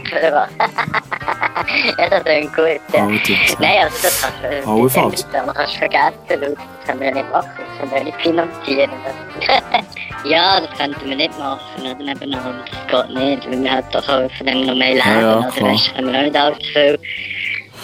[0.09, 0.49] Für Wald.
[1.97, 2.79] ja, das klingt gut.
[2.93, 3.09] Ja.
[3.09, 3.59] Jetzt.
[3.59, 5.27] Nein, also das kannst du Allenfalls.
[5.31, 6.13] Das kannst du vergessen.
[6.27, 7.49] Das können wir nicht machen.
[7.57, 8.91] Das können wir nicht finanzieren.
[10.25, 11.59] Ja, das könnten wir nicht machen.
[11.79, 12.55] Oder nebeneinander.
[12.91, 15.01] Das geht nicht, weil wir halt doch auch von dem noch mehr leben.
[15.05, 16.99] Ja, ja, oder weißt, können wir auch nicht allzu viel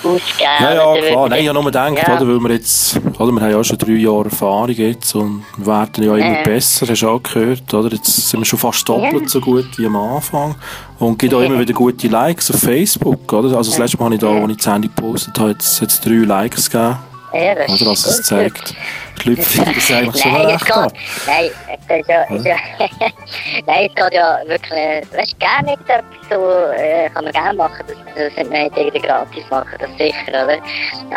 [0.04, 0.24] ausgeben.
[0.40, 1.30] Ja, ja, klar.
[1.30, 2.16] Nein, ich habe nur gedacht, Ja.
[2.18, 6.04] oder, weil wir jetzt, oder, wir haben ja schon drei Jahre Erfahrung jetzt und werden
[6.04, 6.44] ja immer Ja.
[6.44, 7.90] besser, hast du auch gehört, oder?
[7.90, 9.28] Jetzt sind wir schon fast doppelt Ja.
[9.30, 10.56] so gut wie am Anfang
[11.00, 13.58] und gibt auch immer wieder gute Likes auf Facebook, oder?
[13.58, 16.06] Also das letzte Mal habe ich da, als ich die Sendung gepostet habe, jetzt, jetzt
[16.06, 16.98] drei Likes gegeben.
[17.36, 17.72] Ja, das Oder?
[17.72, 18.76] Also ist es zeigt,
[19.24, 20.94] die Leute finden das eigentlich schon Nein, es recht geht, ab.
[21.28, 22.56] nein, es ist ja, ist ja,
[23.68, 27.58] nein, es geht ja wirklich, weißt du, gerne nicht etwas so, äh, kann man gerne
[27.58, 30.58] machen, das, das sind wir nicht irgendwie gratis machen, das sicher, oder?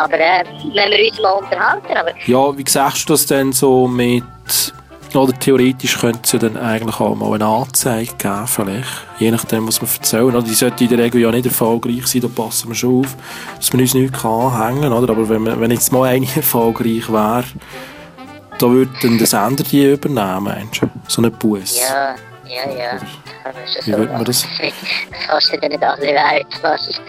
[0.02, 3.86] Aber, äh, wenn wir uns mal unterhalten, aber, Ja, wie sagst du das denn so
[3.88, 4.24] mit,
[5.14, 8.88] oder theoretisch könnte es ja dann eigentlich auch mal eine Anzeige geben, vielleicht.
[9.18, 10.24] Je nachdem, was wir erzählen.
[10.24, 13.16] Oder die sollte in der Regel ja nicht erfolgreich sein, da passen wir schon auf,
[13.56, 15.12] dass wir uns nicht anhängen kann, oder?
[15.12, 17.44] Aber wenn, wir, wenn jetzt mal eine erfolgreich wäre,
[18.58, 20.90] da würde dann der Sender die übernehmen, meinst du?
[21.06, 21.78] So eine Bus.
[21.78, 22.14] ja,
[22.48, 23.00] ja, ja.
[23.44, 24.42] Aber ist Wie so, würde man das?
[24.42, 27.00] Das kostet ja nicht alle Welt, was?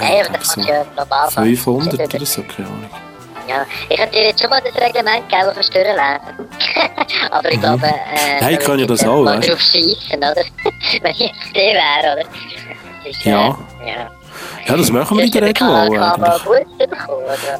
[0.00, 1.44] Nein, aber das kannst du ja normal machen.
[1.44, 2.90] 500 oder so, keine Ahnung.
[3.48, 6.48] Ja, ich dir jetzt schon mal das Reglement kannst du durchlesen.
[7.30, 8.40] Aber ich glaube, äh...
[8.40, 9.50] Nein, ich kann ja das auch, weißt du.
[9.52, 10.34] drauf schiessen, oder?
[11.02, 13.08] Wenn ich jetzt wäre, oder?
[13.08, 13.58] Ist, äh, Ja.
[13.86, 14.10] ja.
[14.66, 16.18] Ja, das machen wir in der Regel auch?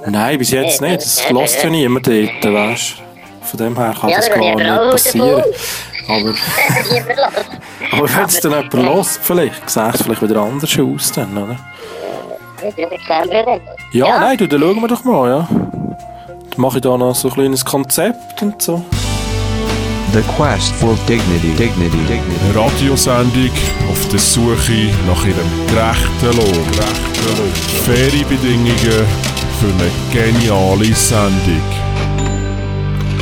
[0.06, 0.96] Nein, bis jetzt nicht.
[0.96, 3.46] Das lässt ja niemand dort, weißt du.
[3.46, 5.44] Von dem her kann Ja, das da gar nicht passieren.
[6.08, 6.34] Aber,
[7.92, 11.56] aber wenn es dann jemand lässt, vielleicht, sieht es vielleicht wieder anders aus dann, oder?
[12.64, 12.88] Gesehen,
[13.92, 15.48] Ja, nein, du, dann schauen wir doch mal, ja.
[15.50, 18.82] Dann mache ich da noch so ein kleines Konzept und so.
[20.14, 22.40] The quest for dignity, dignity, dignity.
[22.44, 23.50] Eine Radiosendung
[23.90, 26.70] auf der Suche nach ihrem gerechten Lohn.
[26.72, 27.52] Gerechten Lohn.
[27.84, 29.06] Faire Bedingungen
[29.58, 31.73] für eine geniale Sendung.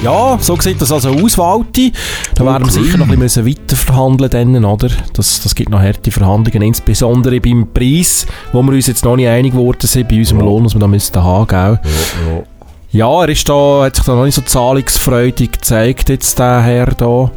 [0.02, 1.92] Ja, so sieht das also aus, Walti.
[2.34, 4.88] Da werden wir sicher noch ein bisschen weiter verhandeln dann, oder?
[5.12, 9.28] Das, das gibt noch harte Verhandlungen, insbesondere beim Preis, wo wir uns jetzt noch nicht
[9.28, 11.80] einig geworden sind, bei unserem Lohn, was wir da müssten haben, gell?
[12.90, 16.86] Ja, er ist da, hat sich da noch nicht so zahlungsfreudig gezeigt, jetzt der Herr
[16.86, 17.30] da.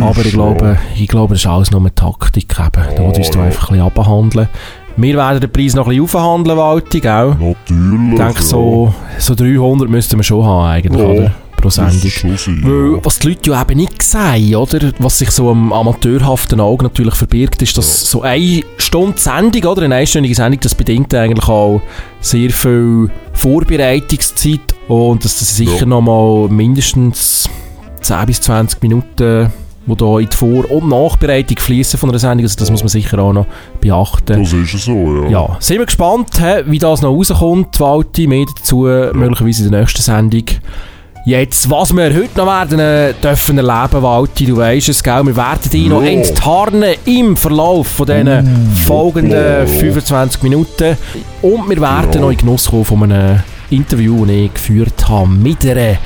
[0.00, 2.96] Aber ich glaube, ich glaube, das ist alles nur eine Taktik eben.
[2.96, 4.48] Da will uns da einfach ein bisschen abhandeln.
[4.96, 7.36] Wir werden den Preis noch ein bisschen aufhandeln, Walti, gell?
[7.38, 8.12] Natürlich.
[8.12, 11.32] Ich denke, so, so 300 müssten wir schon haben, eigentlich, Ja, oder?
[11.60, 11.98] Pro Sendung.
[11.98, 14.92] Sein, Weil, was die Leute ja eben nicht sehen, oder?
[14.98, 19.82] Was sich so am amateurhaften Auge natürlich verbirgt, ist, dass so eine Stunde Sendung, oder?
[19.82, 21.82] Eine einstündige Sendung, das bedingt eigentlich auch
[22.20, 27.48] sehr viel Vorbereitungszeit und dass das sicher noch mal mindestens
[28.00, 29.52] 10 bis 20 Minuten
[29.88, 32.88] die da in die Vor- und Nachbereitung fließen von einer Sendung, also das muss man
[32.88, 33.46] sicher auch noch
[33.80, 34.42] beachten.
[34.42, 35.28] Das ist so, ja.
[35.28, 36.30] Ja, sind wir gespannt,
[36.66, 37.80] wie das noch rauskommt.
[37.80, 38.82] Walti, mehr dazu
[39.12, 40.44] möglicherweise in der nächsten Sendung.
[41.28, 45.26] Jetzt, was wir heute noch werden äh, dürfen erleben, Walti, du weißt es, gell?
[45.26, 50.96] Wir werden dich noch enttarnen im Verlauf von diesen folgenden 25 Minuten.
[51.42, 55.66] Und wir werden noch in Genuss kommen von einem Interview, das ich geführt habe mit
[55.66, 55.98] einer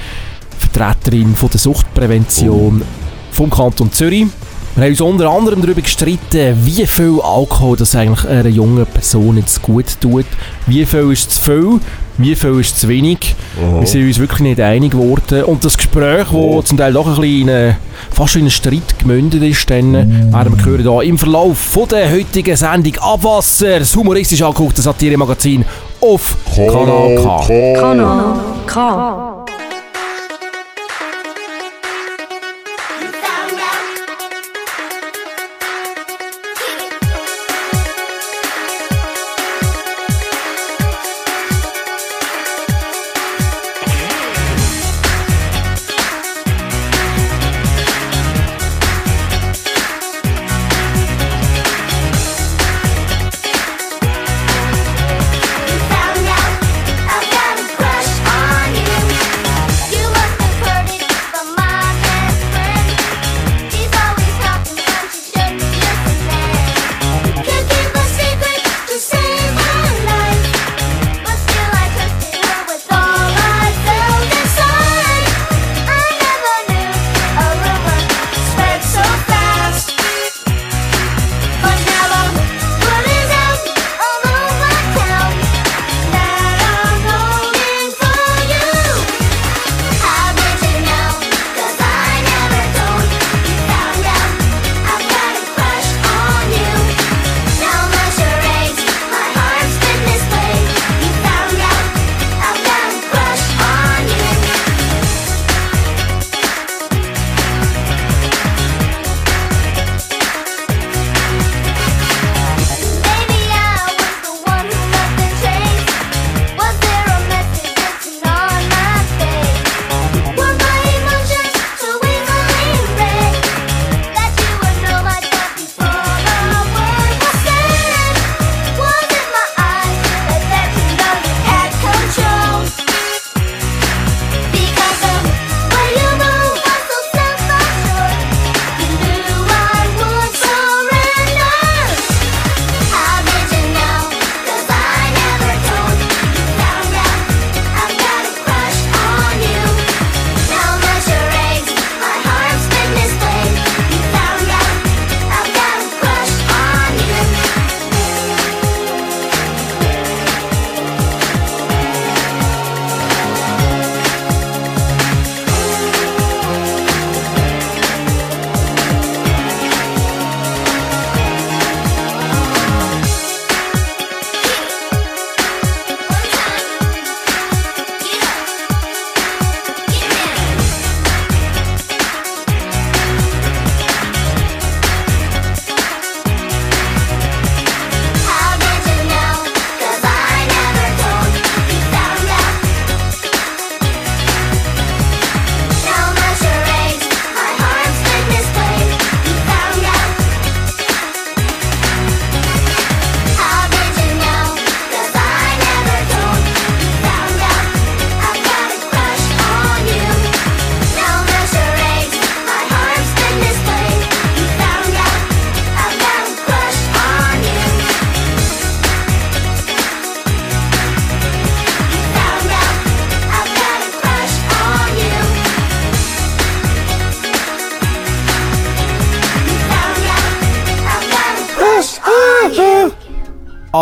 [0.59, 2.83] Vertreterin von der Suchtprävention
[3.31, 4.27] vom Kanton Zürich.
[4.75, 9.37] Wir haben uns unter anderem darüber gestritten, wie viel Alkohol das eigentlich einer jungen Person
[9.37, 10.25] jetzt gut tut.
[10.67, 11.81] Wie viel ist zu viel,
[12.17, 13.37] wie viel ist zu wenig.
[13.79, 15.45] Wir sind uns wirklich nicht einig geworden.
[15.45, 17.77] Und das Gespräch, das zum Teil doch ein bisschen in eine,
[18.13, 19.93] fast in einen Streit gemündet ist, dann
[20.33, 25.67] werden wir hören hier im Verlauf von der heutigen Sendung Abwasser, das humoristisch angeguckte Satire-Magazin
[26.01, 27.17] auf Kanal
[27.47, 27.75] K.
[27.79, 28.35] Kanal
[28.67, 29.42] K.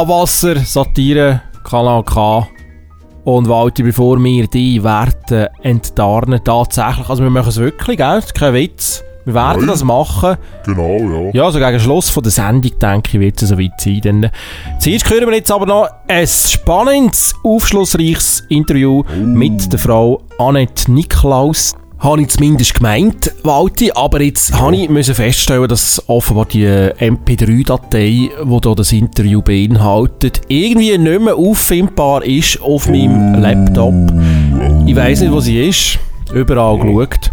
[0.01, 2.49] Abwasser, Satire, Kanal K.
[3.25, 8.23] Und Walti, bevor wir die Werte enttarnen, tatsächlich, also wir machen es wirklich, gell?
[8.33, 9.05] Kein Witz.
[9.27, 9.67] Wir werden Nein.
[9.67, 10.39] das machen.
[10.65, 11.31] Genau, ja.
[11.35, 14.01] Ja, also gegen Schluss von der Sendung, denke ich, wird es soweit sein.
[14.03, 14.31] Dann, äh,
[14.79, 21.75] zuerst hören wir jetzt aber noch ein spannendes, aufschlussreiches Interview mit der Frau Annette Niklaus.
[22.01, 27.99] Habe ich zumindest gemeint, Walti, aber jetzt habe ich müssen feststellen, dass offenbar die MP3-Datei,
[27.99, 33.95] die hier das Interview beinhaltet, irgendwie nicht mehr auffindbar ist auf meinem Laptop.
[34.87, 35.99] Ich weiss nicht, wo sie ist.
[36.33, 37.33] Überall geschaut.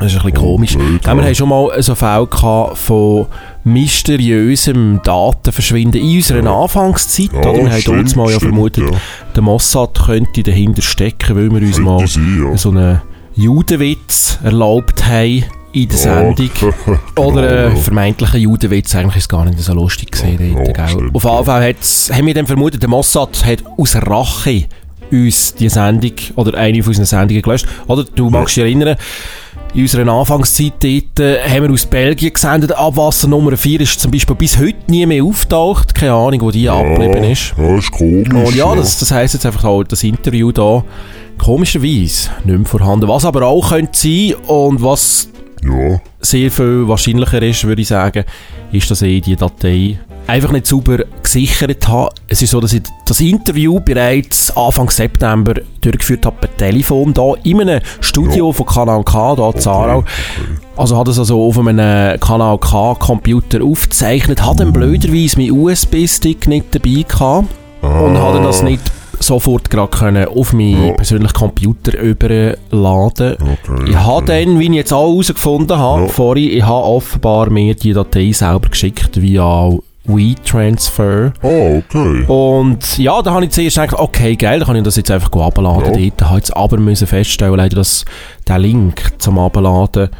[0.00, 0.76] Das ist ein bisschen komisch.
[0.76, 3.26] blöd, wir haben schon mal so Fälle gehabt von
[3.64, 7.30] mysteriösem Datenverschwinden in unserer Anfangszeit.
[7.32, 7.64] Ja, oder?
[7.64, 8.98] Wir haben uns mal ja vermutet, ja.
[9.34, 12.56] der Mossad könnte dahinter stecken, weil wir uns mal sein, ja.
[12.56, 13.00] so einen
[13.36, 16.50] Judenwitz erlaubt haben in der Ja, Sendung.
[16.58, 17.82] genau, Oder einen ja.
[17.82, 18.94] vermeintlichen Judenwitz.
[18.94, 20.38] Eigentlich ist es gar nicht so lustig gesehen.
[20.56, 20.88] Ja, dort, gell?
[20.88, 21.74] stimmt, Auf jeden Fall
[22.16, 24.64] haben wir dann vermutet, der Mossad hat aus Rache
[25.12, 27.66] uns die Sendung oder eine von unseren Sendungen gelöscht.
[27.86, 28.96] Oder du magst dich erinnern,
[29.74, 32.72] In unserer Anfangszeit dort, äh, haben wir aus Belgien gesendet.
[32.72, 35.94] Abwasser Nummer 4 ist zum Beispiel bis heute nie mehr auftaucht.
[35.94, 37.52] Keine Ahnung, wo die abgeblieben ist.
[37.58, 38.28] Ja, ist komisch.
[38.30, 40.82] Und ja, das, das heisst jetzt einfach auch, das Interview da
[41.38, 43.08] komischerweise nicht mehr vorhanden.
[43.08, 45.28] Was aber auch könnte sein und was
[45.62, 48.24] Ja, sehr viel wahrscheinlicher ist, würde ich sagen,
[48.72, 52.10] ist, dass ich die Datei einfach nicht sauber gesichert habe.
[52.28, 57.34] Es ist so, dass ich das Interview bereits Anfang September durchgeführt habe per Telefon da
[57.44, 60.04] in einem Studio von Kanal K, da in Zarau.
[60.76, 66.48] Also hat es also auf einem Kanal K Computer aufgezeichnet, hat dann blöderweise meinen USB-Stick
[66.48, 67.48] nicht dabei gehabt
[67.82, 68.82] und hat dann das nicht
[69.20, 70.92] sofort gerade können auf meinen Ja.
[70.94, 73.36] persönlichen Computer überladen.
[73.40, 73.90] okay.
[73.90, 76.08] Ich habe dann, wie ich jetzt auch herausgefunden habe, Ja.
[76.08, 79.70] vorhin, ich habe offenbar mir die Datei selber geschickt via
[80.04, 81.32] WeTransfer.
[81.42, 82.24] Ah, okay.
[82.26, 85.32] Und ja, da habe ich zuerst gedacht, okay, geil, dann kann ich das jetzt einfach
[85.32, 85.80] abladen.
[85.80, 86.10] Ja.
[86.10, 88.04] Dort habe ich jetzt aber müssen feststellen, leider, dass
[88.46, 90.10] der Link zum Abladen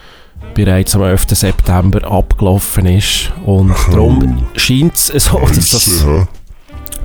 [0.54, 1.26] bereits am 11.
[1.36, 3.32] September abgelaufen ist.
[3.44, 6.26] Und darum scheint es so, dass das, hä?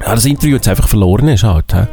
[0.06, 1.44] Ja, das Interview jetzt einfach verloren ist.
[1.44, 1.86] Halt, hä.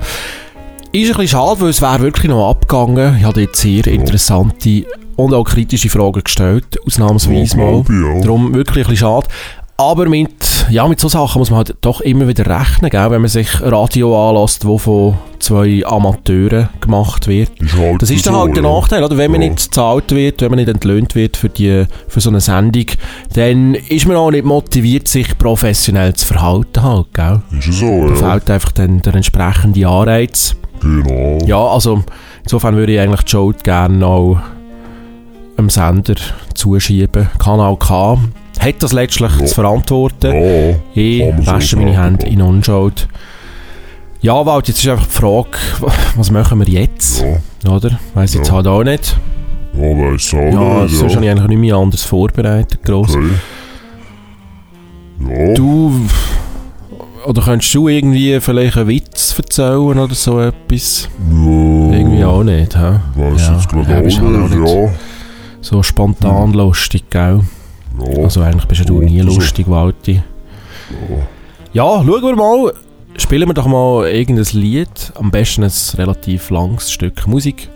[0.90, 3.16] Ist ein bisschen schade, weil es wäre wirklich noch abgegangen.
[3.18, 4.84] Ich habe jetzt sehr interessante
[5.16, 7.84] und auch kritische Fragen gestellt, ausnahmsweise mal.
[8.22, 9.28] Darum wirklich ein bisschen schade.
[9.80, 13.10] Aber mit, ja, mit so Sachen muss man halt doch immer wieder rechnen, gell?
[13.12, 17.50] wenn man sich Radio anlässt, wo von zwei Amateuren gemacht wird.
[17.60, 18.64] Ist halt Das ist dann halt der.
[18.64, 19.16] Nachteil, oder?
[19.16, 19.48] Wenn man Ja.
[19.50, 22.86] nicht gezahlt wird, wenn man nicht entlöhnt wird für, die, für so eine Sendung,
[23.34, 27.40] dann ist man auch nicht motiviert, sich professionell zu verhalten halt, gell?
[27.56, 28.32] Ist es so, Da ja.
[28.32, 30.56] fehlt einfach dann der entsprechende Anreiz.
[30.80, 31.38] Genau.
[31.46, 32.02] Ja, also
[32.42, 34.38] insofern würde ich eigentlich die Schuld gerne auch
[35.58, 36.14] einem Sender
[36.54, 37.28] zuschieben.
[37.38, 38.18] Kanal K
[38.60, 39.46] hat das letztlich Ja.
[39.46, 40.32] zu verantworten.
[40.34, 42.32] Ja, Ich wasche meine Hände ja.
[42.32, 43.08] in Unschuld.
[44.20, 45.48] Ja, Walt, jetzt ist einfach die Frage,
[46.16, 47.22] was machen wir jetzt?
[47.64, 47.70] ja.
[47.70, 47.98] Oder?
[48.24, 48.54] Ich jetzt Ja.
[48.54, 49.16] halt auch nicht.
[49.74, 53.14] Ja, weiss auch Ja, nicht, sonst habe ich eigentlich nicht mehr anders vorbereitet, gross.
[53.14, 53.30] Okay.
[55.28, 55.92] Ja, Du,
[57.26, 61.08] oder könntest du irgendwie vielleicht einen Witz erzählen oder so etwas?
[61.30, 63.00] ja, Irgendwie auch nicht, hä?
[63.16, 64.90] weiss Ja, jetzt gerade ja, auch auch nicht, nicht- ja.
[65.60, 67.40] So spontan lustig, gell?
[67.98, 68.22] ja.
[68.22, 70.22] Also eigentlich bist ja du nie Also, lustig, Walti.
[71.72, 72.72] Ja, schauen wir mal.
[73.16, 75.12] Spielen wir doch mal irgendein Lied.
[75.16, 77.68] Am besten ein relativ langes Stück Musik.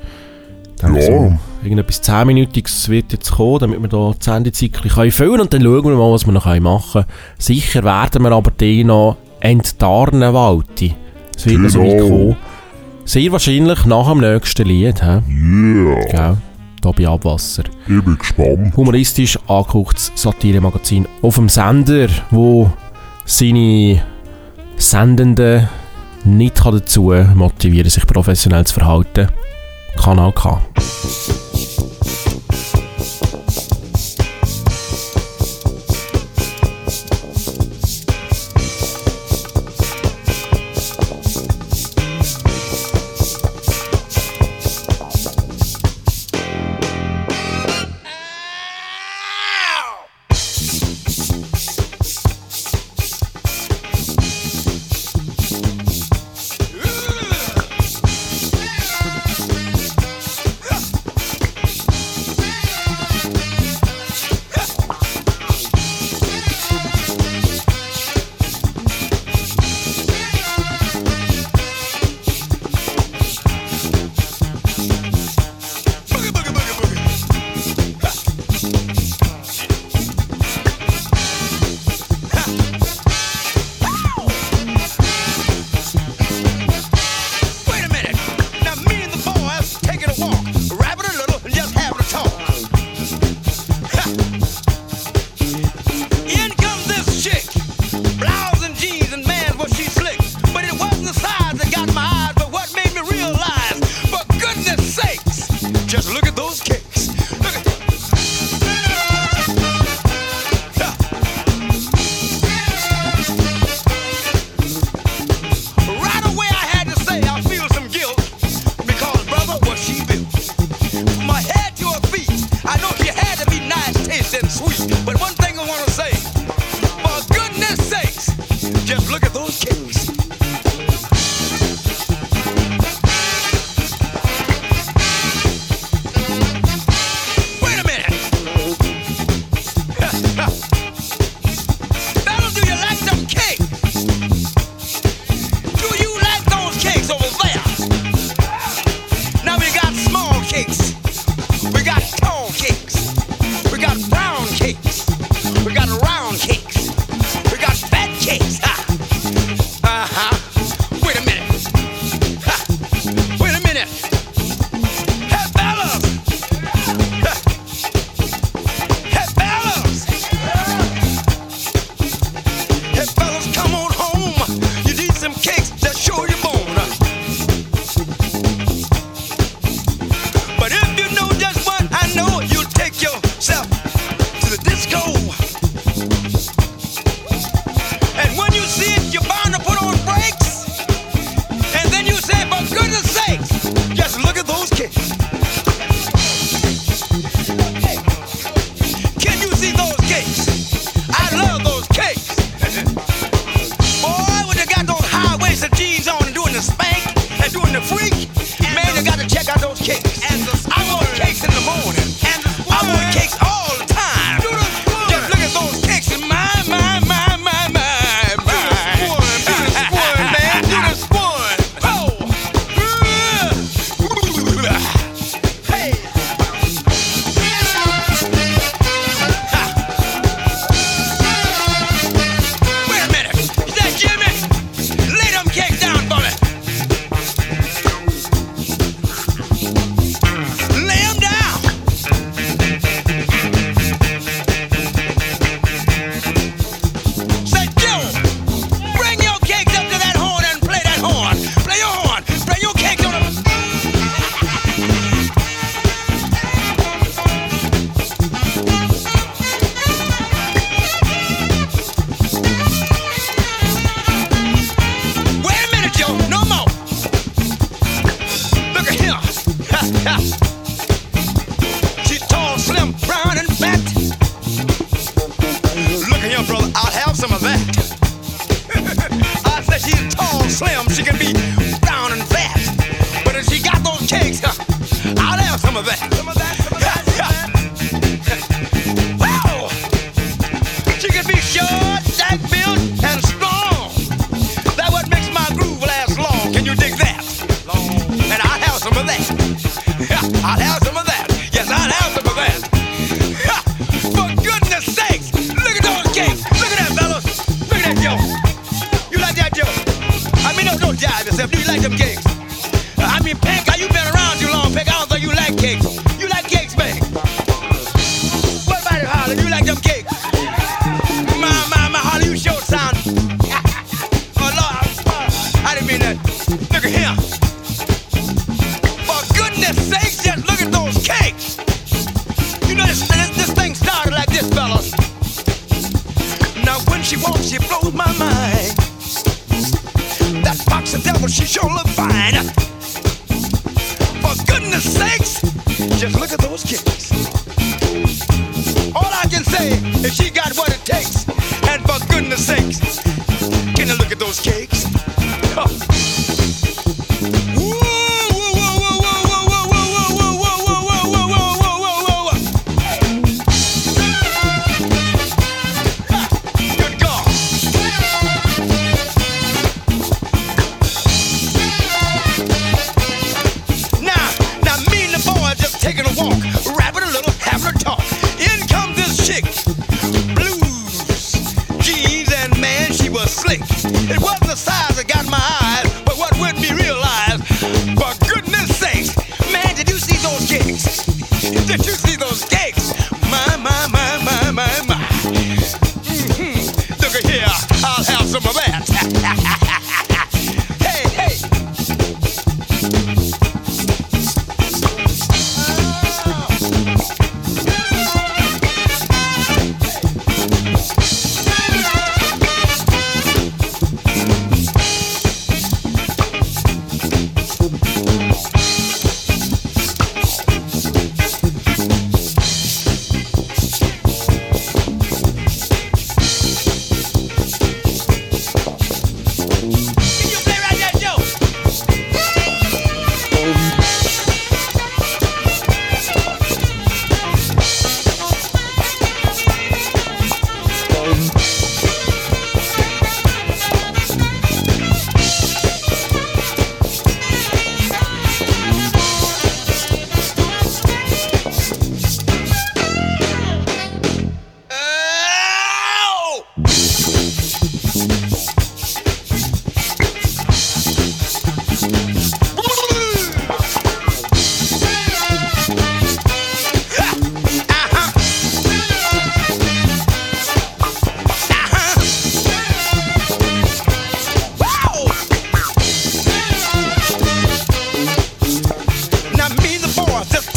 [0.79, 1.03] Dann Ja.
[1.03, 5.41] so irgendetwas 10-minütiges wird jetzt kommen, damit wir da die bisschen füllen.
[5.41, 7.07] Und dann schauen wir mal, was wir noch machen können.
[7.39, 10.95] Sicher werden wir aber die noch enttarnen, Walti.
[11.37, 12.37] Es wird noch so weit kommen.
[13.05, 15.21] Sehr wahrscheinlich nach dem nächsten Lied, hä?
[15.29, 16.37] Yeah, Gell?
[16.83, 18.77] Hier bei Abwasser ich bin gespannt.
[18.77, 22.71] humoristisch angegucktes Satire-Magazin auf dem Sender, wo
[23.25, 24.03] seine
[24.77, 25.69] Sendenden
[26.25, 29.29] nicht dazu motivieren sich professionell zu verhalten.
[29.97, 30.61] Kanal K.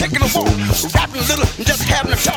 [0.10, 2.35] kicking a rapping little and just having a time.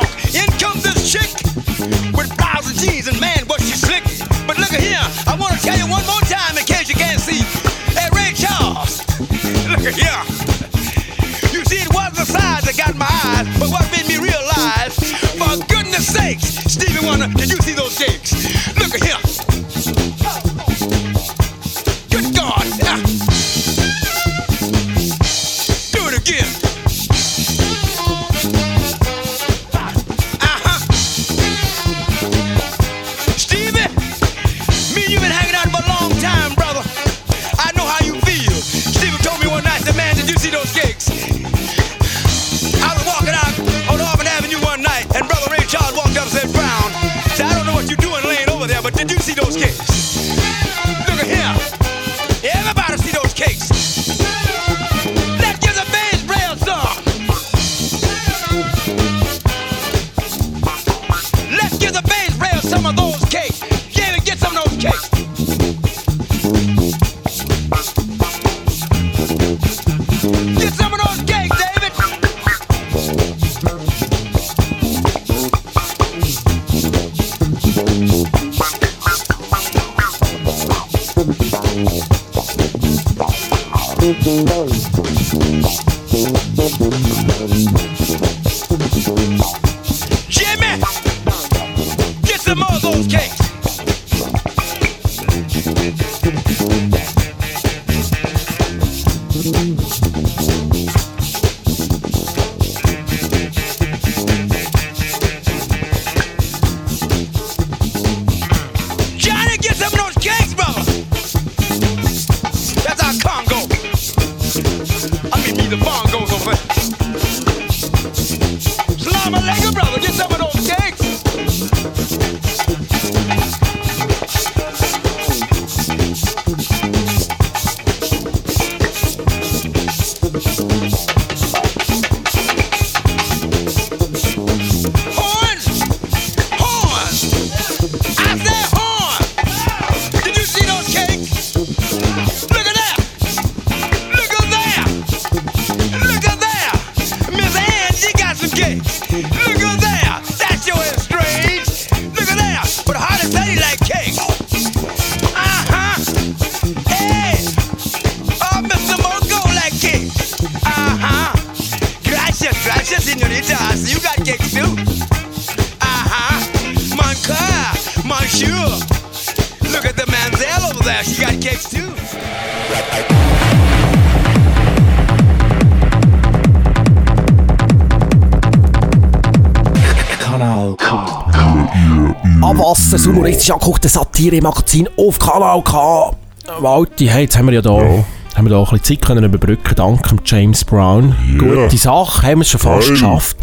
[183.48, 186.12] Das humoristisch angeguckte Satire-Magazin auf Kanal K.
[186.60, 189.24] Walti, hey, jetzt haben wir ja da, haben wir da auch ein bisschen Zeit können
[189.24, 191.14] überbrücken, dank dem James Brown.
[191.32, 191.38] Ja.
[191.64, 192.92] Gute Sache, haben wir es schon fast Geil.
[192.94, 193.36] geschafft.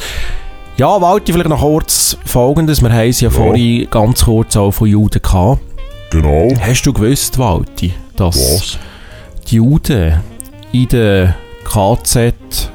[0.78, 2.82] Ja, Walti, vielleicht noch kurz Folgendes.
[2.82, 5.62] Wir haben es ja, vorhin ganz kurz auch von Juden gehabt.
[6.10, 6.50] Genau.
[6.60, 8.78] Hast du gewusst, Walti, dass Was?
[9.48, 10.20] die Juden
[10.72, 12.34] in der KZ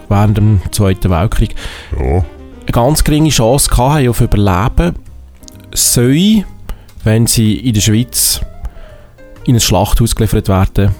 [0.08, 1.54] während dem Zweiten Weltkrieg
[1.98, 2.06] Ja.
[2.06, 2.24] eine
[2.72, 4.94] ganz geringe Chance hatten auf Überleben,
[5.74, 6.44] sollen,
[7.04, 8.40] wenn sie in der Schweiz
[9.46, 10.94] in ein Schlachthaus geliefert werden,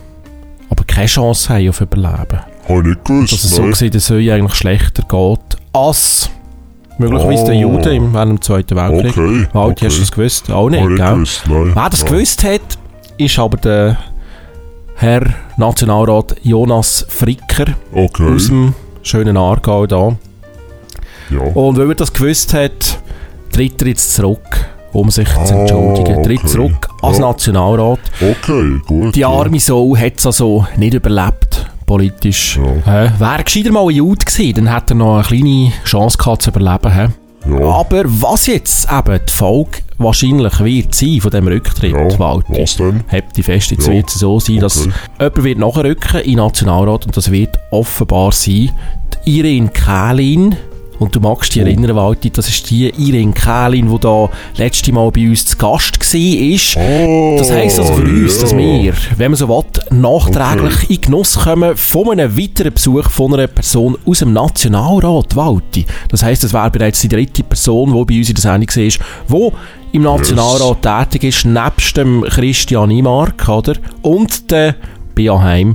[0.71, 2.41] aber keine Chance haben auf Überleben.
[2.69, 3.33] Habe ich nicht gewusst.
[3.33, 3.71] Dass es so nein.
[3.73, 6.31] gesehen der Söhne eigentlich schlechter geht als
[6.99, 7.53] möglicherweise Oh.
[7.53, 9.17] Juden im, während dem Zweiten Weltkrieg.
[9.17, 9.87] Okay, Walti, okay.
[9.87, 10.51] hast du das gewusst?
[10.51, 11.13] Auch nicht, Habe gell?
[11.15, 11.73] gewusst, nein.
[11.75, 12.07] Wer das Ja.
[12.09, 12.61] gewusst hat,
[13.19, 13.99] ist aber der
[14.97, 15.23] Herr
[15.57, 18.35] Nationalrat Jonas Fricker Okay.
[18.35, 20.17] aus dem schönen Aargau da.
[21.31, 21.41] Ja.
[21.41, 22.99] Und weil er das gewusst hat,
[23.53, 26.23] tritt er jetzt zurück, um sich zu Ah, entschuldigen.
[26.23, 26.47] Tritt okay.
[26.49, 27.27] zurück als Ja.
[27.27, 28.01] Nationalrat.
[28.21, 29.15] Okay, gut.
[29.15, 29.29] Die ja.
[29.29, 32.59] arme Sau hat es also nicht überlebt, politisch.
[32.87, 33.05] Ja.
[33.05, 36.43] Äh, Wäre gescheiter mal ein Jude gewesen, dann hätte er noch eine kleine Chance gehabt
[36.43, 37.15] zu überleben.
[37.49, 37.59] Ja.
[37.71, 42.77] Aber was jetzt eben die Folge wahrscheinlich wird sein von diesem Rücktritt, Ja, Walti, was
[42.77, 43.03] denn?
[43.11, 44.93] habt die fest, jetzt Ja, wird es so sein, dass okay.
[45.19, 48.71] jemand wird nachrücken in den Nationalrat und das wird offenbar sein,
[49.27, 50.55] die Irene Kählin.
[51.01, 51.67] Und du magst dich Oh.
[51.67, 55.99] erinnern, Walti, das ist die Irene Kählin, die da letzte Mal bei uns zu Gast
[55.99, 56.83] war.
[56.85, 58.41] Oh, Das heisst also für uns, ja.
[58.43, 59.65] dass wir, wenn man so will,
[59.99, 65.87] nachträglich in Genuss kommen von einem weiteren Besuch von einer Person aus dem Nationalrat, Walti.
[66.09, 68.69] Das heisst, es wäre bereits die dritte Person, die bei uns in der Sendung
[69.29, 73.73] war, die im Nationalrat tätig ist, nebst dem Christian Imark, oder?
[74.03, 74.77] Und der
[75.15, 75.75] Bia Heim.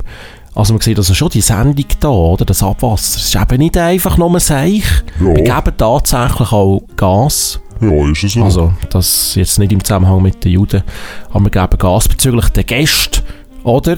[0.56, 2.46] Also man sieht also schon die Sendung da, oder?
[2.46, 3.18] Das Abwasser.
[3.20, 4.86] Es ist eben nicht einfach nur ein Seich.
[5.20, 5.26] Ja.
[5.36, 7.60] Wir geben tatsächlich auch Gas.
[7.82, 8.44] Ja, ist es so.
[8.44, 10.82] Also, das jetzt nicht im Zusammenhang mit den Juden,
[11.30, 13.22] aber wir geben Gas bezüglich der Gäste,
[13.66, 13.98] oder?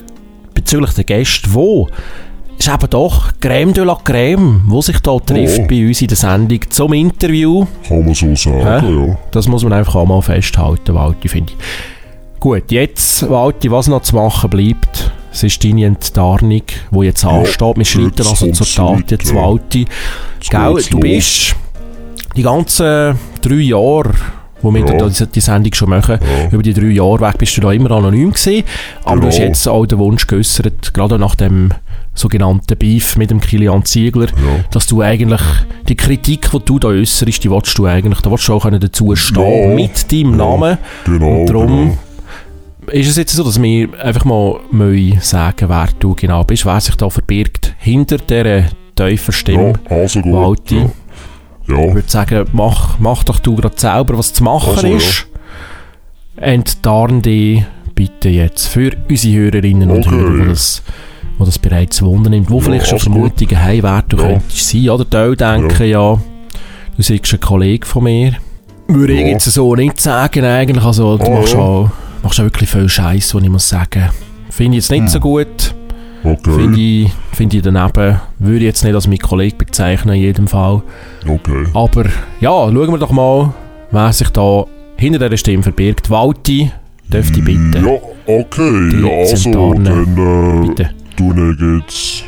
[0.55, 1.87] Bezüglich der Gäste, wo?
[2.57, 5.67] Ist eben doch Crème de la Crème, wo sich da trifft Oh.
[5.67, 7.67] bei uns in der Sendung zum Interview.
[7.87, 9.17] Kann man so sagen, ja.
[9.29, 12.39] Das muss man einfach auch mal festhalten, Walti, finde ich.
[12.39, 16.61] Gut, jetzt, Walti, was noch zu machen bleibt, es ist deine Enttarnung,
[16.91, 17.77] die jetzt ansteht.
[17.77, 19.35] Wir schreiten also zur Tat jetzt, ja.
[19.35, 19.85] Walti.
[20.49, 21.55] Gell, du bist
[22.35, 24.11] die ganzen drei Jahre,
[24.63, 25.09] wo wir Ja.
[25.09, 26.49] die, Sendung schon machen, Ja.
[26.51, 28.63] über die drei Jahre weg bist du da immer anonym gewesen.
[29.03, 29.47] Aber du hast Genau.
[29.47, 31.69] jetzt auch den Wunsch geäußert, gerade nach dem
[32.15, 34.63] sogenannten Beef mit dem Kilian Ziegler, Ja.
[34.71, 35.41] dass du eigentlich
[35.87, 39.15] die Kritik, die du da äußerst, die willst du eigentlich, da willst du auch dazu
[39.15, 39.75] stehen Ja.
[39.75, 40.37] mit deinem Ja.
[40.37, 40.77] Namen.
[41.05, 41.97] Genau, Und darum genau.
[42.91, 44.59] Ist es jetzt so, dass wir einfach mal
[45.21, 48.65] sagen, wer du genau bist, wer sich da verbirgt hinter dieser
[48.95, 49.73] tiefen Stimme.
[49.89, 50.33] Ja, also gut.
[50.33, 50.75] Walti.
[50.77, 50.85] Ja.
[51.63, 54.95] Ich Ja, würde sagen, mach, mach doch du gerade selber, was zu machen Also, ja.
[54.97, 55.27] ist.
[56.37, 57.63] Enttarn dich
[57.95, 60.15] bitte jetzt für unsere Hörerinnen und Okay.
[60.15, 60.83] Hörer, die das,
[61.39, 63.33] die das bereits Wunder nimmt, wo Ja, vielleicht schon also gut.
[63.39, 64.23] Vermutungen haben, wer du Ja.
[64.29, 64.89] könntest sein.
[64.89, 66.21] Oder Teil denken ja.
[66.95, 68.33] du seist ein Kollege von mir.
[68.87, 69.27] Würde ich Ja.
[69.27, 70.85] jetzt so nicht sagen eigentlich.
[70.85, 71.59] Also, du Ah, machst, ja.
[71.59, 71.89] auch,
[72.27, 74.09] machst auch wirklich viel Scheiß, was ich muss sagen.
[74.49, 75.07] Finde ich jetzt nicht Hm.
[75.07, 75.75] so gut.
[76.25, 76.51] okay.
[76.51, 78.19] Finde ich, find ich daneben.
[78.39, 80.81] Würde ich jetzt nicht als mein Kollege bezeichnen, in jedem Fall.
[81.25, 81.67] Okay.
[81.73, 82.03] Aber
[82.41, 83.53] ja, schauen wir doch mal,
[83.91, 84.65] wer sich da
[84.97, 86.09] hinter dieser Stimme verbirgt.
[86.09, 86.69] Walti,
[87.07, 87.73] dürfte ich bitten.
[87.73, 87.93] Ja,
[88.25, 88.89] okay.
[88.89, 90.89] Die Ja, also, dann äh, Bitte.
[91.15, 92.23] du jetzt...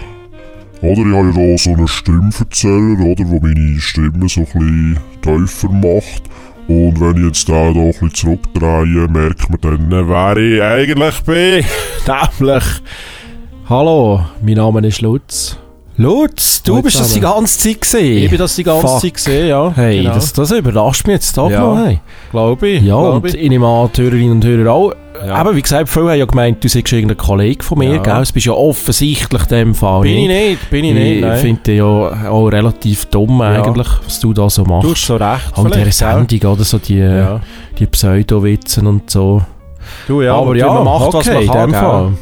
[0.81, 5.45] Oder ich habe ja da so einen Stimmverzähler, oder, wo meine Stimme so ein bisschen
[5.45, 6.23] tiefer macht.
[6.69, 11.65] Und wenn ich jetzt da, da ein zurückdrehe, merkt man dann, wer ich eigentlich bin.
[12.39, 12.63] Nämlich.
[13.67, 15.57] Hallo, mein Name ist Lutz.
[16.01, 18.23] Lutz, du Hallo bist das die ganze Zeit gesehen.
[18.23, 19.01] Ich bin das die ganze Fuck.
[19.01, 19.69] Zeit gesehen, ja.
[19.75, 20.13] Hey, genau.
[20.13, 21.59] das, das überrascht mich jetzt doch Ja.
[21.59, 21.77] noch.
[21.77, 21.99] Hey.
[22.31, 22.83] glaube ich.
[22.83, 23.35] Ja, glaub und ich.
[23.37, 24.93] ich nehme an, die Hörerinnen und Hörer auch.
[25.27, 25.35] Ja.
[25.35, 28.01] Aber wie gesagt, viele haben ja gemeint, du seist irgendein Kollege von mir, Ja.
[28.01, 28.13] gell?
[28.13, 30.69] Das bist ja offensichtlich in dem Fall bin ich nicht.
[30.69, 31.83] bin ich nicht, Ich finde ja
[32.29, 34.85] auch relativ dumm eigentlich, was du da so machst.
[34.87, 35.51] Du hast so recht.
[35.53, 35.91] Auch in gell?
[35.91, 37.41] Sendung, oder so die, Ja.
[37.77, 39.41] die Pseudo-Witzen und so.
[40.07, 42.17] Du, ja, aber du, ja, man macht, was okay, man in kann, dem gell?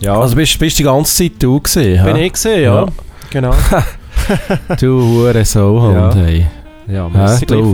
[0.00, 2.80] Ja, Also bist, bist die ganze Zeit du gesehen, bin ich gesehen, ja.
[2.82, 2.86] Ja.
[3.30, 3.54] Genau.
[4.80, 6.14] Du hure so Ja.
[6.14, 6.46] Hey.
[6.88, 7.72] Ja, merci du.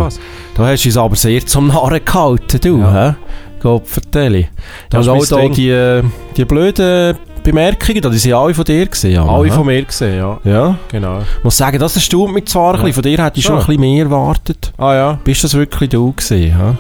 [0.57, 2.93] Da hast du uns aber sehr zum Narren gehalten, du, Ja.
[3.11, 3.15] hä?
[3.63, 4.49] Gott vertelle.
[4.89, 6.01] Das Und ist auch da die,
[6.37, 9.13] die blöden Bemerkungen, die sind alle von dir gesehen.
[9.15, 10.39] Jan, Alle von mir gesehen, ja.
[10.45, 10.79] Ja.
[10.91, 11.19] Genau.
[11.39, 12.85] Ich muss sagen, das erstaunt mich zwar ein Ja.
[12.85, 12.95] bisschen.
[12.95, 13.61] Von dir hätte ich schon Ja.
[13.61, 14.73] ein bisschen mehr erwartet.
[14.79, 15.19] Ah ja.
[15.25, 16.77] Bist das wirklich du gesehen, hä?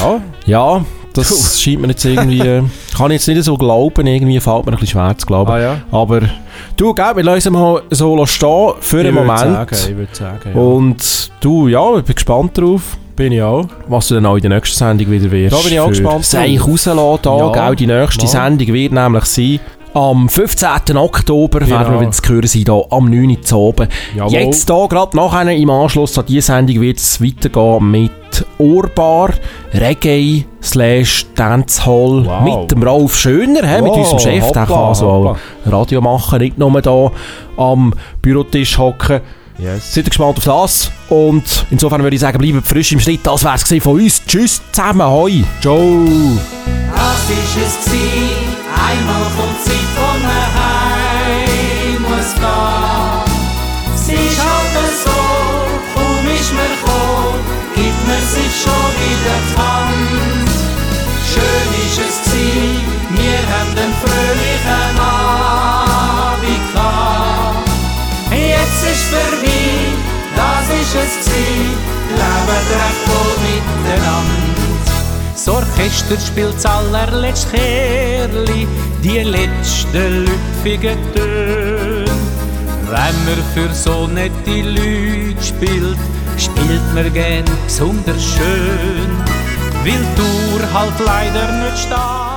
[0.00, 0.20] Ja.
[0.46, 0.84] Ja,
[1.14, 2.38] das scheint mir jetzt irgendwie...
[2.96, 5.50] Kann ich jetzt nicht so glauben, irgendwie fällt mir ein bisschen schwer zu glauben.
[5.50, 5.76] Ah, ja.
[5.90, 6.20] Aber
[6.76, 9.38] du, gell, wir lassen mal so stehen für Ich einen würd Moment.
[9.40, 10.60] sagen, ich würd sagen, ja.
[10.60, 12.96] Und du, ja, ich bin gespannt drauf.
[13.16, 13.66] Bin ich auch.
[13.86, 15.54] Was du dann auch in der nächsten Sendung wieder wirst.
[15.54, 17.76] Da bin ich auch gespannt Sei ich rauslassen da, Ja, gell?
[17.76, 18.28] Die nächste mal.
[18.28, 19.60] Sendung wird nämlich sein...
[19.94, 20.96] Am 15.
[20.96, 21.70] Oktober Genau.
[21.78, 23.30] werden wir wieder zu hören sein, hier am 9.
[23.30, 23.88] Uhr zu oben.
[24.28, 28.10] Jetzt hier, gerade nachher im Anschluss an diese Sendung, wird es weitergehen mit
[28.58, 29.30] Urbar,
[29.72, 32.42] Reggae, slash Dancehall, Wow.
[32.42, 35.30] mit dem Ralf Schöner, hä, mit Wow, unserem Chef, der hoppla, kann so hoppla.
[35.30, 37.12] auch Radio machen, nicht nur hier
[37.56, 39.20] am Bürotisch hocken.
[39.58, 39.94] Yes.
[39.94, 40.90] Seid ihr gespannt auf das?
[41.08, 43.20] Und insofern würde ich sagen, bleibt frisch im Schritt.
[43.22, 44.20] Das wäre es von uns.
[44.26, 45.44] Tschüss zusammen, hoi.
[45.60, 45.78] Ciao.
[46.92, 48.53] Das ist es
[48.86, 53.34] einmal kommt Zeit, wo man heim muss gehen.
[53.94, 55.20] Es ist halt so,
[55.94, 57.40] kaum ist man gekommen,
[57.74, 60.50] gibt man sich schon wieder die Hand.
[61.30, 62.52] Schön ist es gsi,
[63.16, 67.68] wir haben den fröhlichen Abend gehabt.
[68.30, 69.94] Jetzt ist vorbei,
[70.36, 71.48] das ist es gsi,
[72.20, 74.63] leben recht wohl miteinander.
[75.44, 78.66] Das Orchester spielt das allerletzte Kerli,
[79.02, 82.06] die letzten lüpfigen Töne.
[82.88, 85.98] Wenn man für so nette Leute spielt,
[86.38, 89.10] spielt man gern besonders schön,
[89.82, 92.33] weil die Tour halt leider nicht steht.